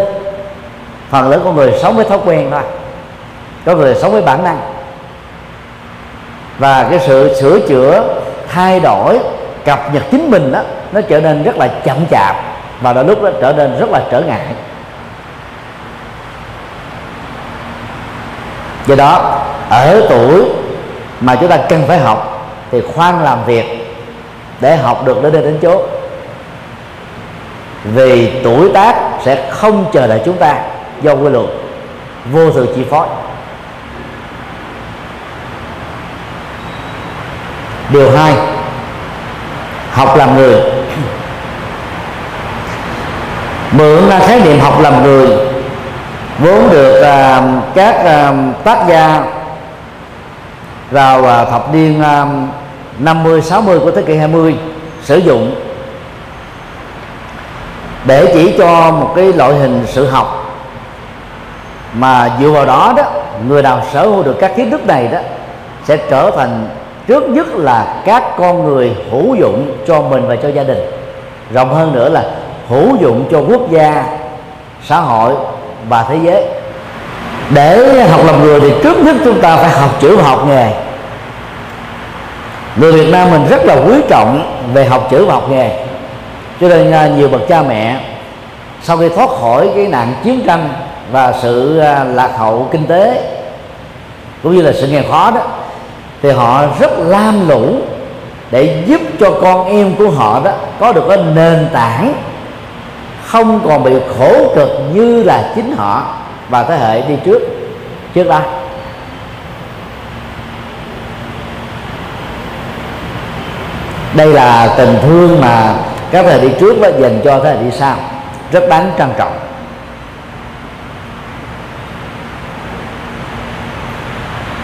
[1.10, 2.62] phần lớn con người sống với thói quen thôi.
[3.66, 4.60] Có người sống với bản năng.
[6.58, 8.04] Và cái sự sửa chữa
[8.48, 9.20] thay đổi
[9.66, 10.60] cập nhật chính mình đó
[10.92, 12.36] nó trở nên rất là chậm chạp
[12.82, 14.46] và đôi lúc nó trở nên rất là trở ngại.
[18.88, 20.44] Do đó, ở tuổi
[21.22, 23.66] mà chúng ta cần phải học, thì khoan làm việc
[24.60, 25.82] để học được đến đây đến chỗ
[27.84, 30.56] vì tuổi tác sẽ không chờ đợi chúng ta,
[31.02, 31.46] do quy luật
[32.32, 33.08] vô thường chi phối.
[37.90, 38.34] Điều hai,
[39.92, 40.77] học làm người
[43.72, 45.28] mượn khái niệm học làm người
[46.40, 47.44] vốn được uh,
[47.76, 49.24] các uh, tác gia
[50.92, 52.28] vào uh, thập niên uh,
[53.00, 54.56] 50 60 của thế kỷ 20
[55.04, 55.56] sử dụng
[58.06, 60.44] để chỉ cho một cái loại hình sự học.
[61.94, 63.04] Mà dựa vào đó đó
[63.48, 65.20] người nào sở hữu được các kiến thức này đó
[65.86, 66.68] sẽ trở thành
[67.08, 70.80] trước nhất là các con người hữu dụng cho mình và cho gia đình.
[71.54, 72.24] Rộng hơn nữa là
[72.70, 74.04] hữu dụng cho quốc gia,
[74.84, 75.34] xã hội
[75.90, 76.44] và thế giới.
[77.50, 80.72] Để học làm người thì trước nhất chúng ta phải học chữ và học nghề.
[82.76, 85.70] Người Việt Nam mình rất là quý trọng về học chữ và học nghề.
[86.62, 88.00] Cho nên à, nhiều bậc cha mẹ
[88.82, 90.70] sau khi thoát khỏi cái nạn chiến tranh
[91.12, 93.22] và sự à, lạc hậu kinh tế
[94.44, 95.42] cũng như là sự nghèo khó đó,
[96.22, 97.76] thì họ rất lam lũ
[98.52, 102.14] để giúp cho con em của họ đó có được cái nền tảng
[103.28, 106.16] không còn bị khổ cực như là chính họ
[106.50, 107.40] và thế hệ đi trước
[108.14, 108.42] trước đó.
[114.14, 115.76] Đây là tình thương mà
[116.12, 117.96] các thế hệ đi trước và dành cho thế hệ đi sau,
[118.52, 119.38] rất đáng trân trọng.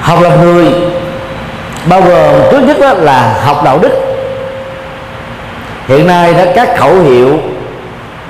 [0.01, 0.73] Học làm người
[1.89, 3.91] bao gồm trước nhất là học đạo đức.
[5.87, 7.39] Hiện nay đó, các khẩu hiệu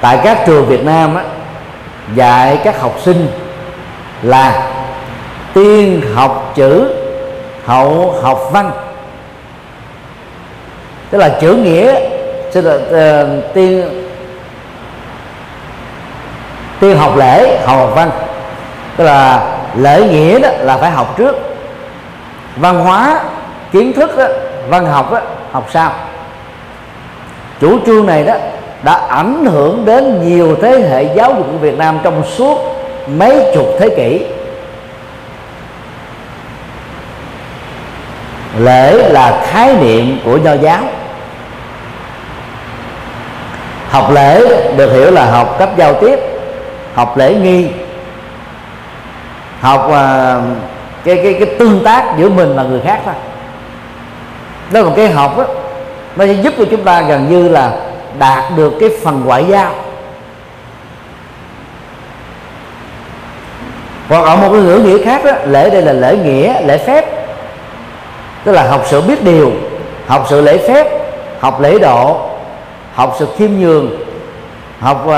[0.03, 1.23] tại các trường Việt Nam á,
[2.15, 3.27] dạy các học sinh
[4.21, 4.71] là
[5.53, 6.93] tiên học chữ
[7.65, 8.71] hậu học văn.
[11.09, 11.99] Tức là chữ nghĩa
[12.53, 14.07] tức là uh, tiên
[16.79, 18.09] tiên học lễ hậu học văn.
[18.97, 21.35] Tức là lễ nghĩa đó là phải học trước.
[22.55, 23.23] Văn hóa
[23.71, 24.25] kiến thức đó,
[24.69, 25.19] văn học đó,
[25.51, 25.91] học sau.
[27.59, 28.35] Chủ trương này đó
[28.83, 32.59] đã ảnh hưởng đến nhiều thế hệ giáo dục của Việt Nam trong suốt
[33.07, 34.25] mấy chục thế kỷ.
[38.59, 40.83] Lễ là khái niệm của nho giáo.
[43.89, 44.39] Học lễ
[44.77, 46.19] được hiểu là học cách giao tiếp
[46.93, 47.67] học lễ nghi
[49.59, 49.93] học uh,
[51.03, 53.13] cái cái cái tương tác giữa mình và người khác thôi.
[54.71, 55.45] Đó là một cái học đó
[56.15, 57.71] nó sẽ giúp cho chúng ta gần như là
[58.19, 59.71] đạt được cái phần ngoại giao.
[64.09, 67.05] Hoặc ở một cái ngữ nghĩa khác đó lễ đây là lễ nghĩa lễ phép.
[68.43, 69.51] Tức là học sự biết điều
[70.07, 70.87] học sự lễ phép
[71.39, 72.29] học lễ độ
[72.93, 73.89] học sự khiêm nhường
[74.79, 75.11] học uh,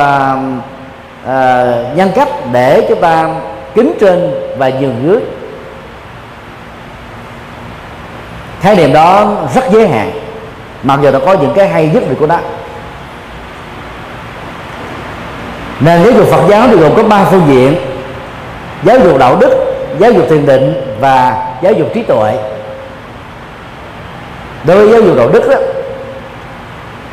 [1.24, 3.30] uh, nhân cách để chúng ta
[3.76, 5.20] kính trên và nhường dưới.
[8.62, 10.12] Khái niệm đó rất giới hạn
[10.84, 12.38] mặc dù nó có những cái hay nhất về của nó
[15.80, 17.76] nền giáo dục Phật giáo thì gồm có ba phương diện.
[18.84, 19.50] Giáo dục đạo đức
[20.00, 22.34] giáo dục thiền định và giáo dục trí tuệ.
[24.64, 25.56] Đối với giáo dục đạo đức đó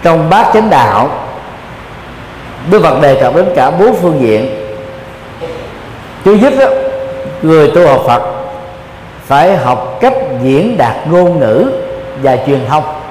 [0.03, 1.11] trong bát chánh đạo
[2.71, 4.49] Đức Phật đề cập đến cả bốn phương diện.
[6.25, 6.67] Thứ nhất đó,
[7.43, 8.23] người tu học Phật
[9.27, 11.73] phải học cách diễn đạt ngôn ngữ
[12.23, 13.02] và truyền thông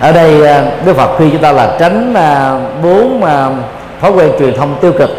[0.00, 3.48] ở đây à, Đức Phật khuyên chúng ta là tránh à, bốn à,
[4.00, 5.10] thói quen truyền thông tiêu cực.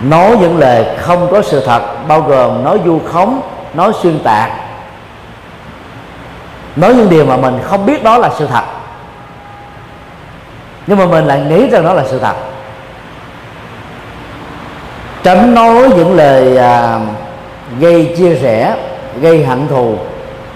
[0.00, 3.40] Nói những lời không có sự thật bao gồm nói vu khống
[3.74, 4.50] nói xuyên tạc.
[6.76, 8.64] Nói những điều mà mình không biết đó là sự thật.
[10.86, 12.34] Nhưng mà mình lại nghĩ rằng đó là sự thật.
[15.22, 17.00] Tránh nói những lời à,
[17.80, 18.76] gây chia sẻ
[19.20, 19.94] gây hận thù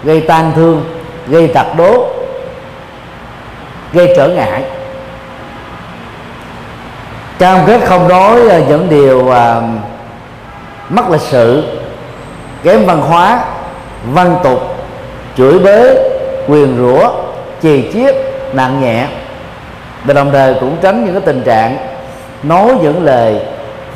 [0.05, 0.85] gây tan thương
[1.29, 2.12] gây tật đố
[3.93, 4.63] gây trở ngại.
[7.39, 9.63] Cam kết không nói ờ, những điều ờ, à,
[10.89, 11.65] mất lịch sự
[12.63, 13.45] kém văn hóa
[14.13, 14.61] văn tục
[15.37, 15.99] chửi bới
[16.49, 17.11] quyền rủa
[17.63, 18.15] chì chiết
[18.53, 19.07] nặng nhẹ.
[20.05, 21.77] Và đồng thời cũng tránh những cái tình trạng
[22.43, 23.41] nói những lời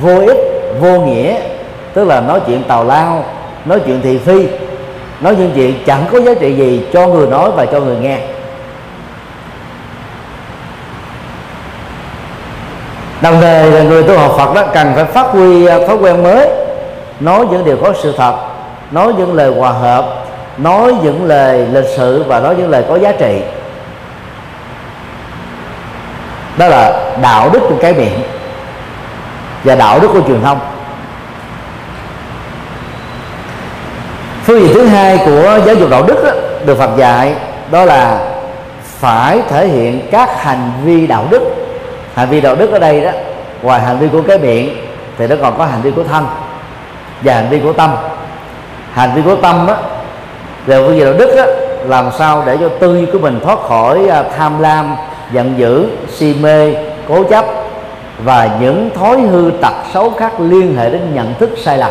[0.00, 0.38] vô ích
[0.80, 1.36] vô nghĩa
[1.94, 3.24] tức là nói chuyện tào lao
[3.64, 4.46] nói chuyện thị phi
[5.20, 8.18] nói những chuyện chẳng có giá trị gì cho người nói và cho người nghe.
[13.20, 16.22] Đồng thời là người tu học Phật đó cần phải phát huy à, thói quen
[16.22, 16.48] mới.
[17.20, 18.34] Nói những điều có sự thật
[18.90, 20.26] nói những lời hòa hợp
[20.58, 23.40] nói những lời lịch sự và nói những lời có giá trị.
[26.56, 28.20] Đó là đạo đức của cái miệng
[29.64, 30.58] và đạo đức của truyền thông.
[34.44, 36.30] Phương diện thứ hai của giáo dục đạo đức đó,
[36.64, 37.34] được Phật dạy
[37.70, 38.18] đó là
[38.98, 41.65] phải thể hiện các hành vi đạo đức
[42.16, 43.10] hành vi đạo đức ở đây đó,
[43.62, 44.76] ngoài hành vi của cái miệng
[45.18, 46.26] thì nó còn có hành vi của thân
[47.22, 47.90] và hành vi của tâm.
[48.92, 49.74] Hành vi của tâm á,
[50.66, 51.46] về phương diện đạo đức á,
[51.84, 54.96] làm sao để cho tư duy của mình thoát khỏi à, tham lam,
[55.32, 56.74] giận dữ, si mê,
[57.08, 57.44] cố chấp
[58.24, 61.90] và những thói hư tật xấu khác liên hệ đến nhận thức sai lầm.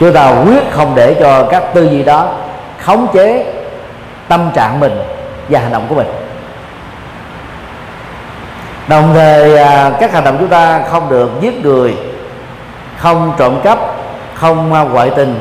[0.00, 2.32] Chúng ta quyết không để cho các tư duy đó
[2.78, 3.52] khống chế
[4.28, 5.02] tâm trạng mình
[5.48, 6.06] và hành động của mình
[8.90, 11.94] đồng thời à, các hành động chúng ta không được giết người,
[12.98, 13.78] không trộm cắp,
[14.34, 15.40] không à, ngoại tình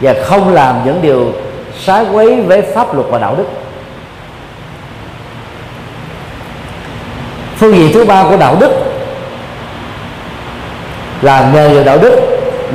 [0.00, 1.32] và không làm những điều
[1.84, 3.44] trái quấy với pháp luật và đạo đức.
[7.56, 8.70] Phương diện thứ ba của đạo đức
[11.22, 12.20] là nghề đạo đức.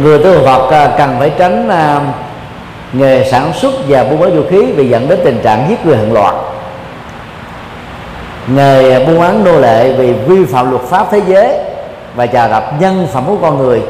[0.04, 1.70] Người tu Phật à, cần phải tránh
[2.94, 5.98] nghề sản xuất và buôn bán vũ khí vì dẫn đến tình trạng giết người
[5.98, 6.36] hàng loạt
[8.56, 11.58] nghề buôn bán nô lệ vì vi phạm luật pháp thế giới
[12.16, 13.82] và trà đập nhân phẩm của con người.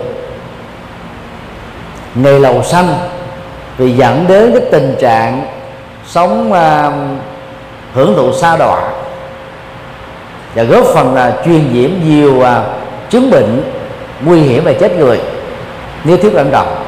[2.16, 2.94] Nghề lầu xanh
[3.78, 5.46] vì dẫn đến cái tình trạng
[6.08, 6.94] sống uh,
[7.94, 8.82] hưởng thụ xa đọa
[10.56, 12.48] và góp phần là truyền nhiễm nhiều uh,
[13.10, 13.64] chứng bệnh
[14.22, 15.22] nguy hiểm và chết người.
[16.04, 16.86] Nếu thiếu cẩn trọng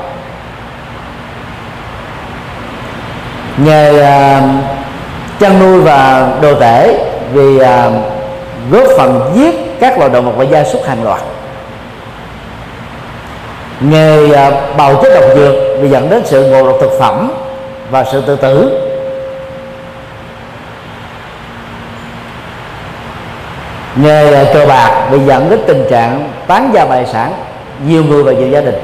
[3.57, 4.43] nghề uh,
[5.39, 7.91] chăn nuôi và đồ tể vì à,
[8.71, 11.21] góp phần giết các loài động vật và gia súc hàng loạt.
[13.81, 17.31] Nghề à, bào chế độc dược vì dẫn đến sự ngộ độc thực phẩm
[17.91, 18.87] và sự tự tử.
[23.95, 27.33] Nghề à, cờ bạc bị dẫn đến tình trạng tán gia bài sản
[27.87, 28.79] nhiều người và nhiều gia đình.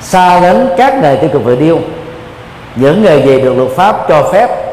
[0.00, 1.78] Xa đến các nghề tiêu cực về điêu
[2.76, 4.63] những nghề gì được luật pháp cho phép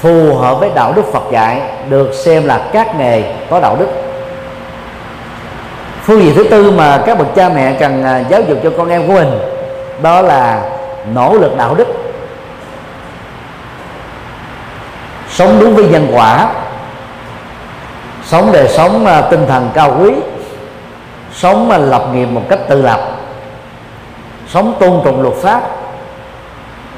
[0.00, 3.88] phù hợp với đạo đức Phật dạy, được xem là các nghề có đạo đức.
[6.02, 8.88] Phương diện thứ tư mà các bậc cha mẹ cần à, giáo dục cho con
[8.88, 9.38] em của mình,
[10.02, 10.62] đó là
[11.14, 11.86] nỗ lực đạo đức.
[15.28, 16.52] Sống đúng với nhân quả,
[18.24, 20.10] sống đời sống à, tinh thần cao quý,
[21.32, 23.00] sống à, lập nghiệp một cách tự lập,
[24.48, 25.62] sống tôn trọng luật pháp,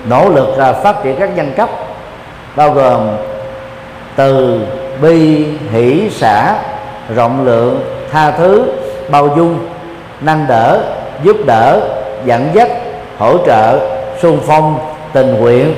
[0.05, 1.70] nỗ lực phát triển các nhân cấp
[2.57, 3.16] bao gồm
[4.16, 4.61] từ
[5.03, 6.55] bi hỷ xã
[7.14, 8.64] rộng lượng tha thứ
[9.09, 9.68] bao dung
[10.20, 10.82] nâng đỡ
[11.22, 11.80] giúp đỡ
[12.24, 12.68] dẫn dắt
[13.18, 13.80] hỗ trợ
[14.22, 14.78] xung phong
[15.12, 15.74] tình nguyện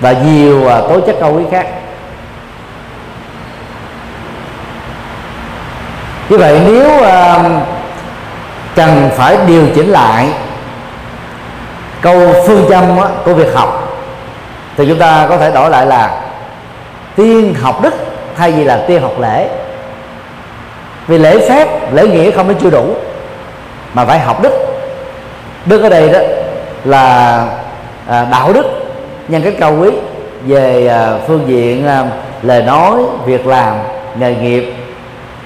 [0.00, 1.66] và nhiều à, tố chất cao quý khác.
[6.28, 7.62] Như vậy nếu uh,
[8.74, 10.28] cần phải điều chỉnh lại
[12.00, 12.84] câu phương châm
[13.24, 13.85] của việc học
[14.76, 16.20] thì chúng ta có thể đổi lại là
[17.16, 17.94] tiên học đức
[18.36, 19.48] thay vì là tiên học lễ.
[21.06, 22.94] Vì lễ phép lễ nghĩa không nó chưa đủ
[23.94, 24.52] mà phải học đức.
[25.66, 26.18] Đức ở đây đó
[26.84, 27.44] là
[28.06, 28.66] à, đạo đức
[29.28, 29.90] nhân cách cao quý
[30.46, 32.04] về à, phương diện à,
[32.42, 33.74] lời nói việc làm
[34.18, 34.74] nghề nghiệp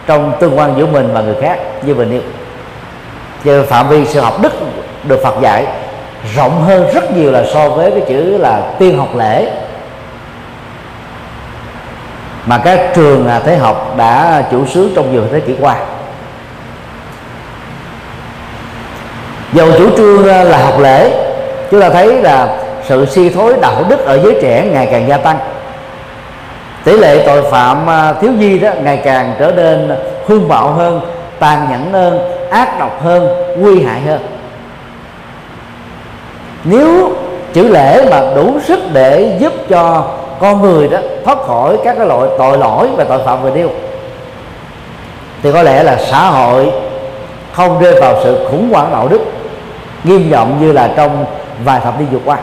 [0.06, 2.20] trong tương quan giữa mình và người khác như mình yêu
[3.44, 4.52] về phạm vi sự học đức
[5.04, 5.66] được Phật dạy
[6.36, 9.50] rộng hơn rất nhiều là so với cái chữ là tiên học lễ.
[12.46, 15.76] Mà các trường à, thế học đã chủ sướng trong nhiều thế kỷ qua.
[19.52, 21.10] Dầu chủ trương à, là học lễ
[21.70, 22.58] chúng ta thấy là
[22.88, 25.38] sự suy thoái đạo đức ở giới trẻ ngày càng gia tăng.
[26.84, 29.90] Tỷ lệ tội phạm à, thiếu nhi đó ngày càng trở nên
[30.26, 31.00] hung bạo hơn
[31.38, 34.39] tàn nhẫn hơn ác độc hơn nguy hại hơn
[36.64, 37.12] nếu
[37.52, 40.04] chữ lễ mà đủ sức để giúp cho
[40.40, 43.68] con người đó thoát khỏi các cái loại tội lỗi và tội phạm về điêu
[45.42, 46.72] thì có lẽ là xã hội
[47.52, 49.20] không rơi vào sự khủng hoảng đạo đức
[50.04, 51.24] nghiêm trọng như là trong
[51.64, 52.36] vài thập niên vừa qua.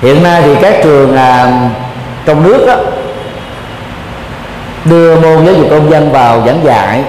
[0.00, 1.60] Hiện nay thì các trường à,
[2.26, 2.74] trong nước đó,
[4.84, 7.04] đưa môn giáo dục công dân vào giảng dạy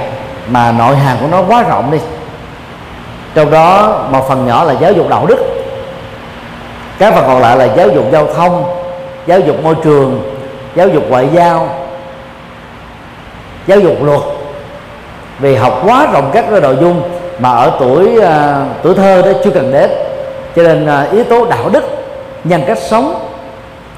[0.48, 1.98] mà nội hàm của nó quá rộng đi.
[3.36, 5.55] Trong đó một phần nhỏ là giáo dục đạo đức
[7.00, 8.64] các phần còn lại là giáo dục giao thông
[9.28, 10.36] giáo dục môi trường
[10.76, 11.70] giáo dục ngoại giao
[13.68, 14.22] giáo dục luật.
[15.40, 17.02] Vì học quá rộng các cái nội dung
[17.40, 18.26] mà ở tuổi uh,
[18.84, 19.90] tuổi thơ đó chưa cần đến.
[20.56, 21.84] Cho nên uh, yếu tố đạo đức
[22.44, 23.30] nhân cách sống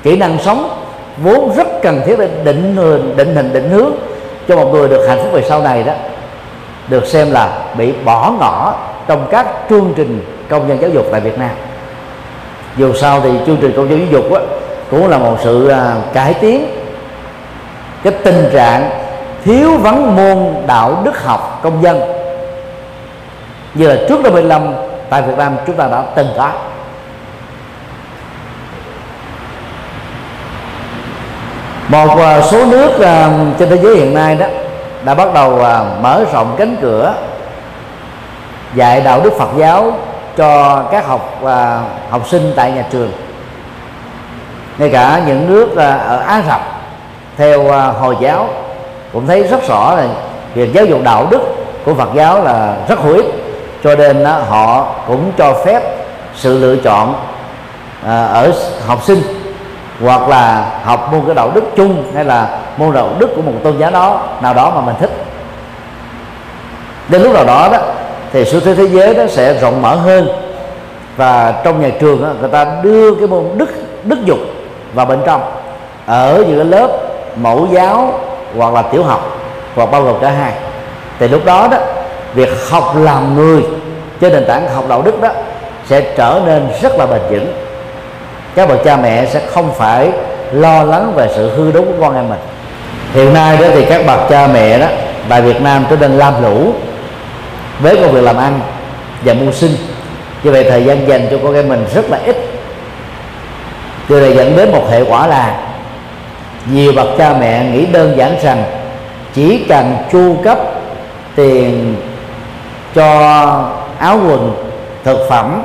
[0.04, 0.70] kỹ năng sống
[1.18, 2.76] vốn rất cần thiết để định
[3.18, 3.92] định hình định hướng
[4.48, 5.94] cho một người được hạnh phúc về sau này đó
[6.88, 8.76] được xem là bị bỏ ngỏ
[9.08, 11.50] trong các chương trình công dân giáo dục tại Việt Nam
[12.78, 14.42] dù sao thì chương trình công giáo giáo dục á,
[14.92, 16.68] cũng là một sự à, cải tiến
[18.04, 18.90] cái tình trạng
[19.44, 22.02] thiếu vắng môn đạo đức học công dân.
[23.74, 24.74] Như là trước năm 75
[25.10, 26.52] tại Việt Nam chúng ta đã từng có.
[31.88, 34.46] Một à, số nước à, trên thế giới hiện nay đó
[35.04, 37.14] đã bắt đầu à, mở rộng cánh cửa
[38.76, 39.94] dạy đạo đức Phật giáo
[40.38, 41.80] cho các học à,
[42.10, 43.12] học sinh tại nhà trường.
[44.78, 46.62] Ngay cả những nước à, ở Á Rập,
[47.38, 48.50] theo à, hồi giáo,
[49.14, 50.06] cũng thấy rất rõ là
[50.54, 51.42] việc giáo dục đạo đức
[51.86, 53.26] của Phật giáo là rất hữu ích,
[53.84, 55.84] cho nên họ cũng cho phép
[56.36, 57.16] sự lựa chọn
[58.06, 58.54] ở
[58.88, 59.22] học sinh
[60.02, 63.52] hoặc là học môn cái đạo đức chung hay là môn đạo đức của một
[63.64, 65.12] tôn giáo đó, nào đó mà mình thích.
[67.08, 67.80] Đến lúc nào đó đó
[68.34, 70.28] thì xu thế thế giới nó sẽ rộng mở hơn.
[71.18, 73.70] Và trong nhà trường đó, người ta đưa cái môn đức
[74.04, 74.40] đức dục
[74.94, 75.42] vào bên trong.
[76.06, 76.90] Ở những cái lớp
[77.36, 78.20] mẫu giáo
[78.58, 79.38] hoặc là tiểu học
[79.76, 80.54] hoặc bao gồm cả hai.
[81.20, 81.78] Thì lúc đó đó
[82.34, 83.62] việc học làm người
[84.22, 85.30] trên nền tảng học đạo đức đó
[85.86, 87.54] sẽ trở nên rất là bền vững.
[88.56, 90.12] Các bậc cha mẹ sẽ không phải
[90.52, 92.40] lo lắng về sự hư đốn của con em mình.
[93.14, 94.88] Hiện nay đó thì các bậc cha mẹ đó
[95.30, 96.72] tại Việt Nam trở nên lam lũ
[97.80, 98.60] với công việc làm ăn
[99.26, 99.72] và mưu sinh.
[100.44, 102.38] Như vậy thời gian dành cho con em mình rất là ít.
[104.10, 105.60] Điều này dẫn đến một hệ quả là
[106.72, 108.64] nhiều bậc cha mẹ nghĩ đơn giản rằng
[109.34, 110.58] chỉ cần chu cấp
[111.36, 111.96] tiền
[112.96, 113.06] cho
[114.00, 114.56] áo quần,
[115.04, 115.64] thực phẩm,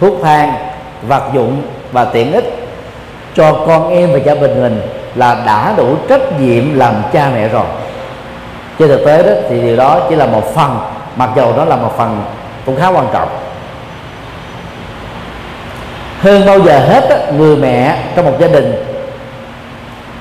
[0.00, 0.52] thuốc thang,
[1.02, 2.68] vật dụng và tiện ích
[3.34, 4.80] cho con em và gia đình mình
[5.14, 7.64] là đã đủ trách nhiệm làm cha mẹ rồi.
[8.78, 10.78] Trên thực tế đó, thì điều đó chỉ là một phần
[11.18, 12.22] mặc dầu đó là một phần
[12.66, 13.28] cũng khá quan trọng.
[16.20, 18.84] Hơn bao giờ hết người mẹ trong một gia đình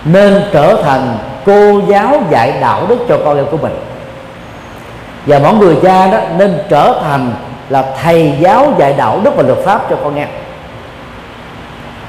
[0.06, 3.76] nên trở thành cô giáo dạy đạo đức cho con em của mình.
[5.26, 7.34] Và mỗi người cha đó nên trở thành
[7.70, 10.28] là thầy giáo dạy đạo đức và luật pháp cho con em.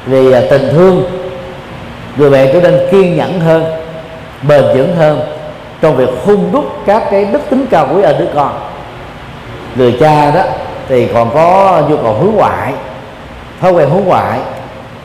[0.06, 1.04] Vì à, tình thương
[2.16, 3.64] người mẹ trở nên kiên nhẫn hơn,
[4.42, 5.20] bền vững hơn
[5.80, 8.67] trong việc hung đúc các cái đức tính cao quý ở đứa con
[9.78, 10.42] người cha đó
[10.88, 12.72] thì còn có nhu cầu hướng ngoại,
[13.60, 14.40] thói quen hướng ngoại,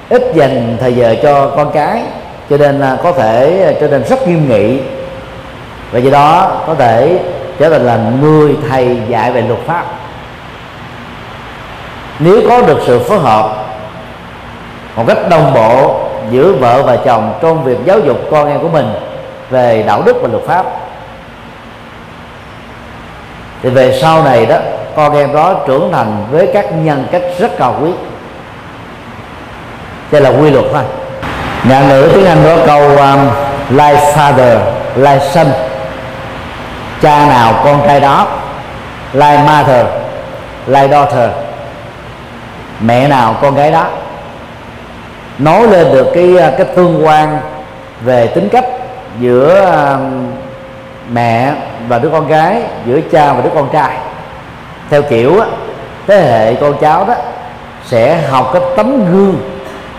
[0.09, 2.03] ít dành thời giờ cho con cái,
[2.49, 4.79] cho nên là có thể trở nên rất nghiêm nghị.
[5.91, 7.19] Và do đó có thể
[7.59, 9.85] trở thành là người thầy dạy về luật pháp.
[12.19, 13.65] Nếu có được sự phối hợp
[14.95, 15.99] một cách đồng bộ
[16.31, 18.93] giữa vợ và chồng trong việc giáo dục con em của mình
[19.49, 20.65] về đạo đức và luật pháp
[23.63, 24.57] thì về sau này đó
[24.95, 27.89] con em đó trưởng thành với các nhân cách rất cao quý.
[30.11, 30.83] Đây là quy luật thôi.
[31.69, 33.29] Ngạn ngữ tiếng anh có câu um,
[33.69, 34.59] like father
[34.95, 35.47] like son.
[37.01, 38.27] Cha nào con trai đó
[39.13, 39.85] like mother
[40.67, 41.29] like daughter.
[42.79, 43.87] Mẹ nào con gái đó
[45.37, 47.37] nói lên được cái uh, cái tương quan
[48.01, 48.65] về tính cách
[49.19, 50.31] giữa um,
[51.13, 51.53] mẹ
[51.87, 53.97] và đứa con gái giữa cha và đứa con trai.
[54.89, 55.47] Theo kiểu á,
[56.07, 57.13] thế hệ con cháu đó
[57.85, 59.35] sẽ học cái tấm gương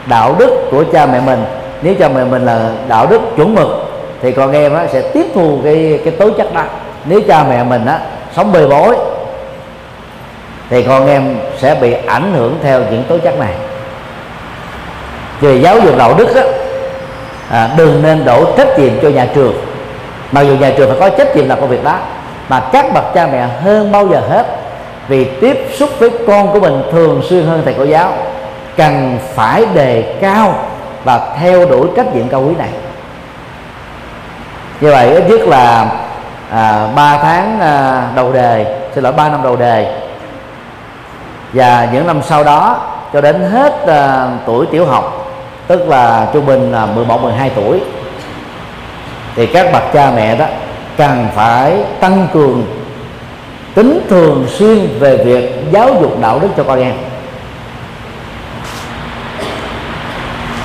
[0.07, 1.45] đạo đức của cha mẹ mình.
[1.83, 3.69] Nếu cha mẹ mình là đạo đức chuẩn mực
[4.23, 6.63] thì con em á, sẽ tiếp thu cái cái tố chất đó.
[7.05, 7.99] Nếu cha mẹ mình á,
[8.37, 8.97] sống bề bối
[10.71, 13.53] thì con em sẽ bị ảnh hưởng theo những tố chất này.
[15.41, 16.43] Về giáo dục đạo đức á,
[17.51, 19.55] à, đừng nên đổ trách nhiệm cho nhà trường
[20.33, 21.99] mặc dù nhà trường phải có trách nhiệm làm công việc đó
[22.49, 24.47] mà các bậc cha mẹ hơn bao giờ hết
[25.09, 28.13] vì tiếp xúc với con của mình thường xuyên hơn thầy cô giáo
[28.77, 30.55] cần phải đề cao
[31.05, 32.69] và theo đuổi trách nhiệm cao quý này.
[34.81, 35.87] Như vậy ít nhất là
[36.51, 40.01] à, 3 tháng à, đầu đề xin lỗi 3 năm đầu đề.
[41.53, 42.81] Và những năm sau đó
[43.13, 45.27] cho đến hết à, tuổi tiểu học
[45.67, 47.81] tức là trung bình là 11 12 tuổi
[49.37, 50.47] thì các bậc cha mẹ đó
[50.97, 52.67] cần phải tăng cường
[53.75, 56.95] tính thường xuyên về việc giáo dục đạo đức cho con em.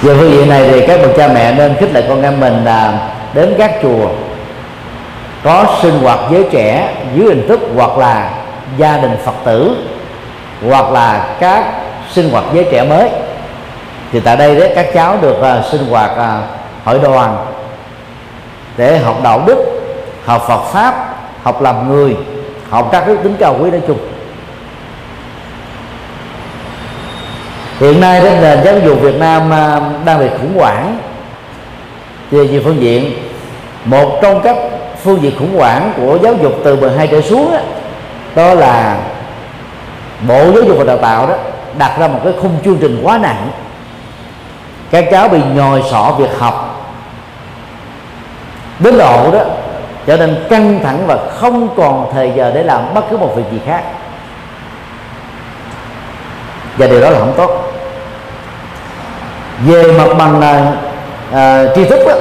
[0.02, 2.66] Về phương diện này thì các bậc cha mẹ nên khích lệ con em mình
[2.66, 4.10] là đến các chùa
[5.44, 8.32] có sinh hoạt giới trẻ dưới hình thức hoặc là
[8.78, 9.76] gia đình phật tử
[10.70, 11.64] hoặc là các
[12.12, 13.10] sinh hoạt giới trẻ mới.
[14.12, 16.50] Thì tại đây đấy các cháu được uh, sinh hoạt uh,
[16.86, 17.38] hội đoàn
[18.80, 19.66] để học đạo đức
[20.26, 22.16] học Phật pháp học làm người
[22.70, 23.98] học các đức tính cao quý nói chung.
[27.80, 30.98] Hiện nay trên nền giáo dục Việt Nam à, đang bị khủng hoảng.
[32.32, 33.14] Về nhiều phương diện
[33.86, 34.56] một trong các
[35.04, 37.60] phương diện khủng hoảng của giáo dục từ 12 trở xuống đó,
[38.36, 38.98] đó là
[40.28, 41.36] bộ giáo dục và đào tạo đó
[41.78, 43.50] đặt ra một cái khung chương trình quá nặng.
[44.92, 46.69] Các cháu bị nhồi sọ việc học
[48.80, 49.40] đến độ đó
[50.06, 53.44] trở nên căng thẳng và không còn thời giờ để làm bất cứ một việc
[53.52, 53.84] gì khác.
[56.78, 57.74] Và điều đó là không tốt.
[59.66, 60.74] Về mặt bằng là
[61.34, 62.14] à, tri thức đó,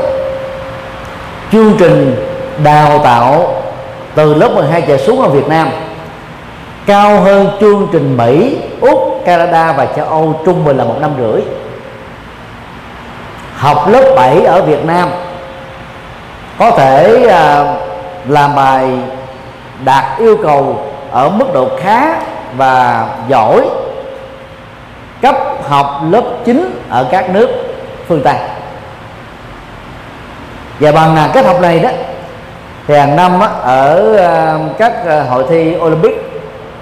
[1.52, 2.26] chương trình
[2.64, 3.54] đào tạo
[4.14, 5.68] từ lớp 12 trở xuống ở Việt Nam
[6.86, 11.10] cao hơn chương trình Mỹ, Úc, Canada và châu Âu trung bình là một năm
[11.18, 11.40] rưỡi.
[13.54, 15.08] Học lớp 7 ở Việt Nam
[16.58, 17.74] có thể à,
[18.28, 18.88] làm bài
[19.84, 22.20] đạt yêu cầu ở mức độ khá
[22.56, 23.68] và giỏi
[25.22, 25.36] cấp
[25.68, 27.48] học lớp 9 ở các nước
[28.08, 28.36] phương Tây.
[30.80, 31.90] Và bằng là cách học này đó
[32.86, 36.14] thì hàng năm á, ở à, các à, hội thi Olympic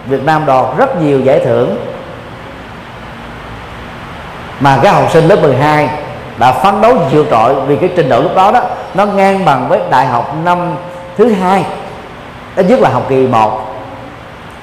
[0.06, 1.76] Việt Nam đoạt rất nhiều giải thưởng
[4.60, 5.88] mà các học sinh lớp 12
[6.38, 8.60] đã phấn đấu vượt trội vì cái trình độ lúc đó đó.
[8.94, 10.58] Nó ngang bằng với đại học năm
[11.16, 11.64] thứ hai
[12.56, 13.62] ít nhất là học kỳ 1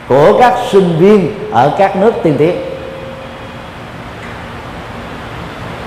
[0.07, 2.55] của các sinh viên ở các nước tiên tiến.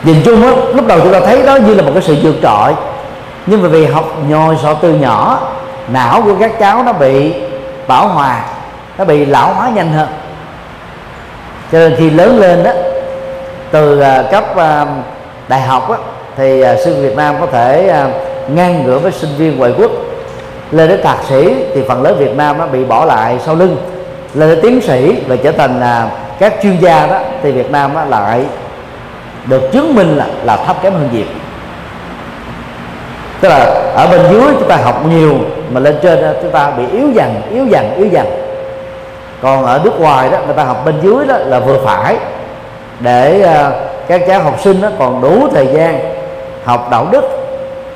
[0.03, 2.34] Nhìn chung á, lúc đầu chúng ta thấy đó như là một cái sự vượt
[2.43, 2.74] trội
[3.47, 5.41] nhưng mà vì học nhồi sọ từ nhỏ
[5.89, 7.34] não của các cháu nó bị
[7.87, 8.43] bảo hòa
[8.99, 10.09] nó bị lão hóa nhanh hơn.
[11.72, 12.70] Cho nên khi lớn lên đó
[13.70, 14.87] từ à, cấp à,
[15.49, 15.97] đại học á,
[16.36, 18.09] thì à, sinh viên Việt Nam có thể à,
[18.55, 19.90] ngang ngửa với sinh viên ngoại quốc.
[20.70, 23.76] Lên đến thạc sĩ thì phần lớn Việt Nam nó bị bỏ lại sau lưng.
[24.34, 27.94] Lên đến tiến sĩ và trở thành là các chuyên gia đó thì Việt Nam
[27.94, 28.44] á, lại
[29.47, 31.26] được chứng minh là, là thấp kém hơn Việt
[33.40, 35.34] tức là ở bên dưới chúng ta học nhiều
[35.72, 38.26] mà lên trên chúng ta bị yếu dần yếu dần yếu dần.
[39.42, 42.16] Còn ở nước ngoài đó người ta học bên dưới đó là vừa phải
[43.01, 43.74] để uh,
[44.09, 46.00] các cháu học sinh nó còn đủ thời gian
[46.64, 47.24] học đạo đức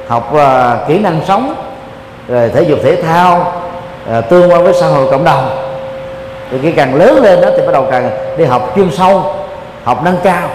[0.09, 1.55] học uh, kỹ năng sống
[2.29, 3.53] rồi thể dục thể thao
[4.19, 5.51] uh, tương quan với xã hội cộng đồng.
[6.51, 9.35] Thì khi càng lớn lên đó thì bắt đầu càng đi học chuyên sâu
[9.85, 10.49] học nâng cao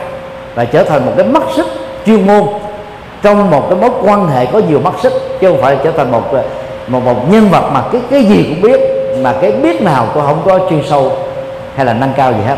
[0.56, 1.66] và trở thành một cái mắt xích
[2.06, 2.44] chuyên môn
[3.22, 6.12] trong một cái mối quan hệ có nhiều mắt xích chứ không phải trở thành
[6.12, 6.44] một ờ,
[6.88, 8.80] một một nhân vật mà cái cái gì cũng biết
[9.22, 11.12] mà cái biết nào cũng không có chuyên sâu
[11.76, 12.58] hay là nâng cao gì hết.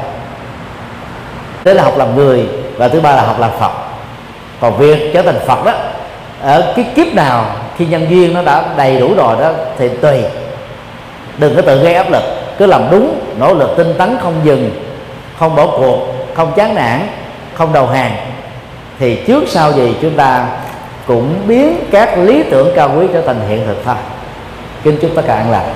[1.64, 3.72] Thế là học làm người và thứ ba là học làm phật.
[4.60, 5.74] Còn việc trở thành phật đó,
[6.42, 7.46] ở cái kiếp nào
[7.78, 10.22] khi nhân duyên nó đã đầy đủ rồi đó, thì tùy.
[11.38, 12.24] Đừng có tự gây áp lực,
[12.58, 14.72] cứ làm đúng, nỗ lực tinh tấn, không dừng,
[15.40, 17.08] không bỏ cuộc, không chán nản,
[17.54, 18.16] không đầu hàng,
[19.00, 20.46] thì trước sau gì chúng ta
[21.08, 23.96] cũng biến các lý tưởng cao quý trở thành hiện thực thôi.
[24.84, 25.74] Kính chúc tất cả an lành.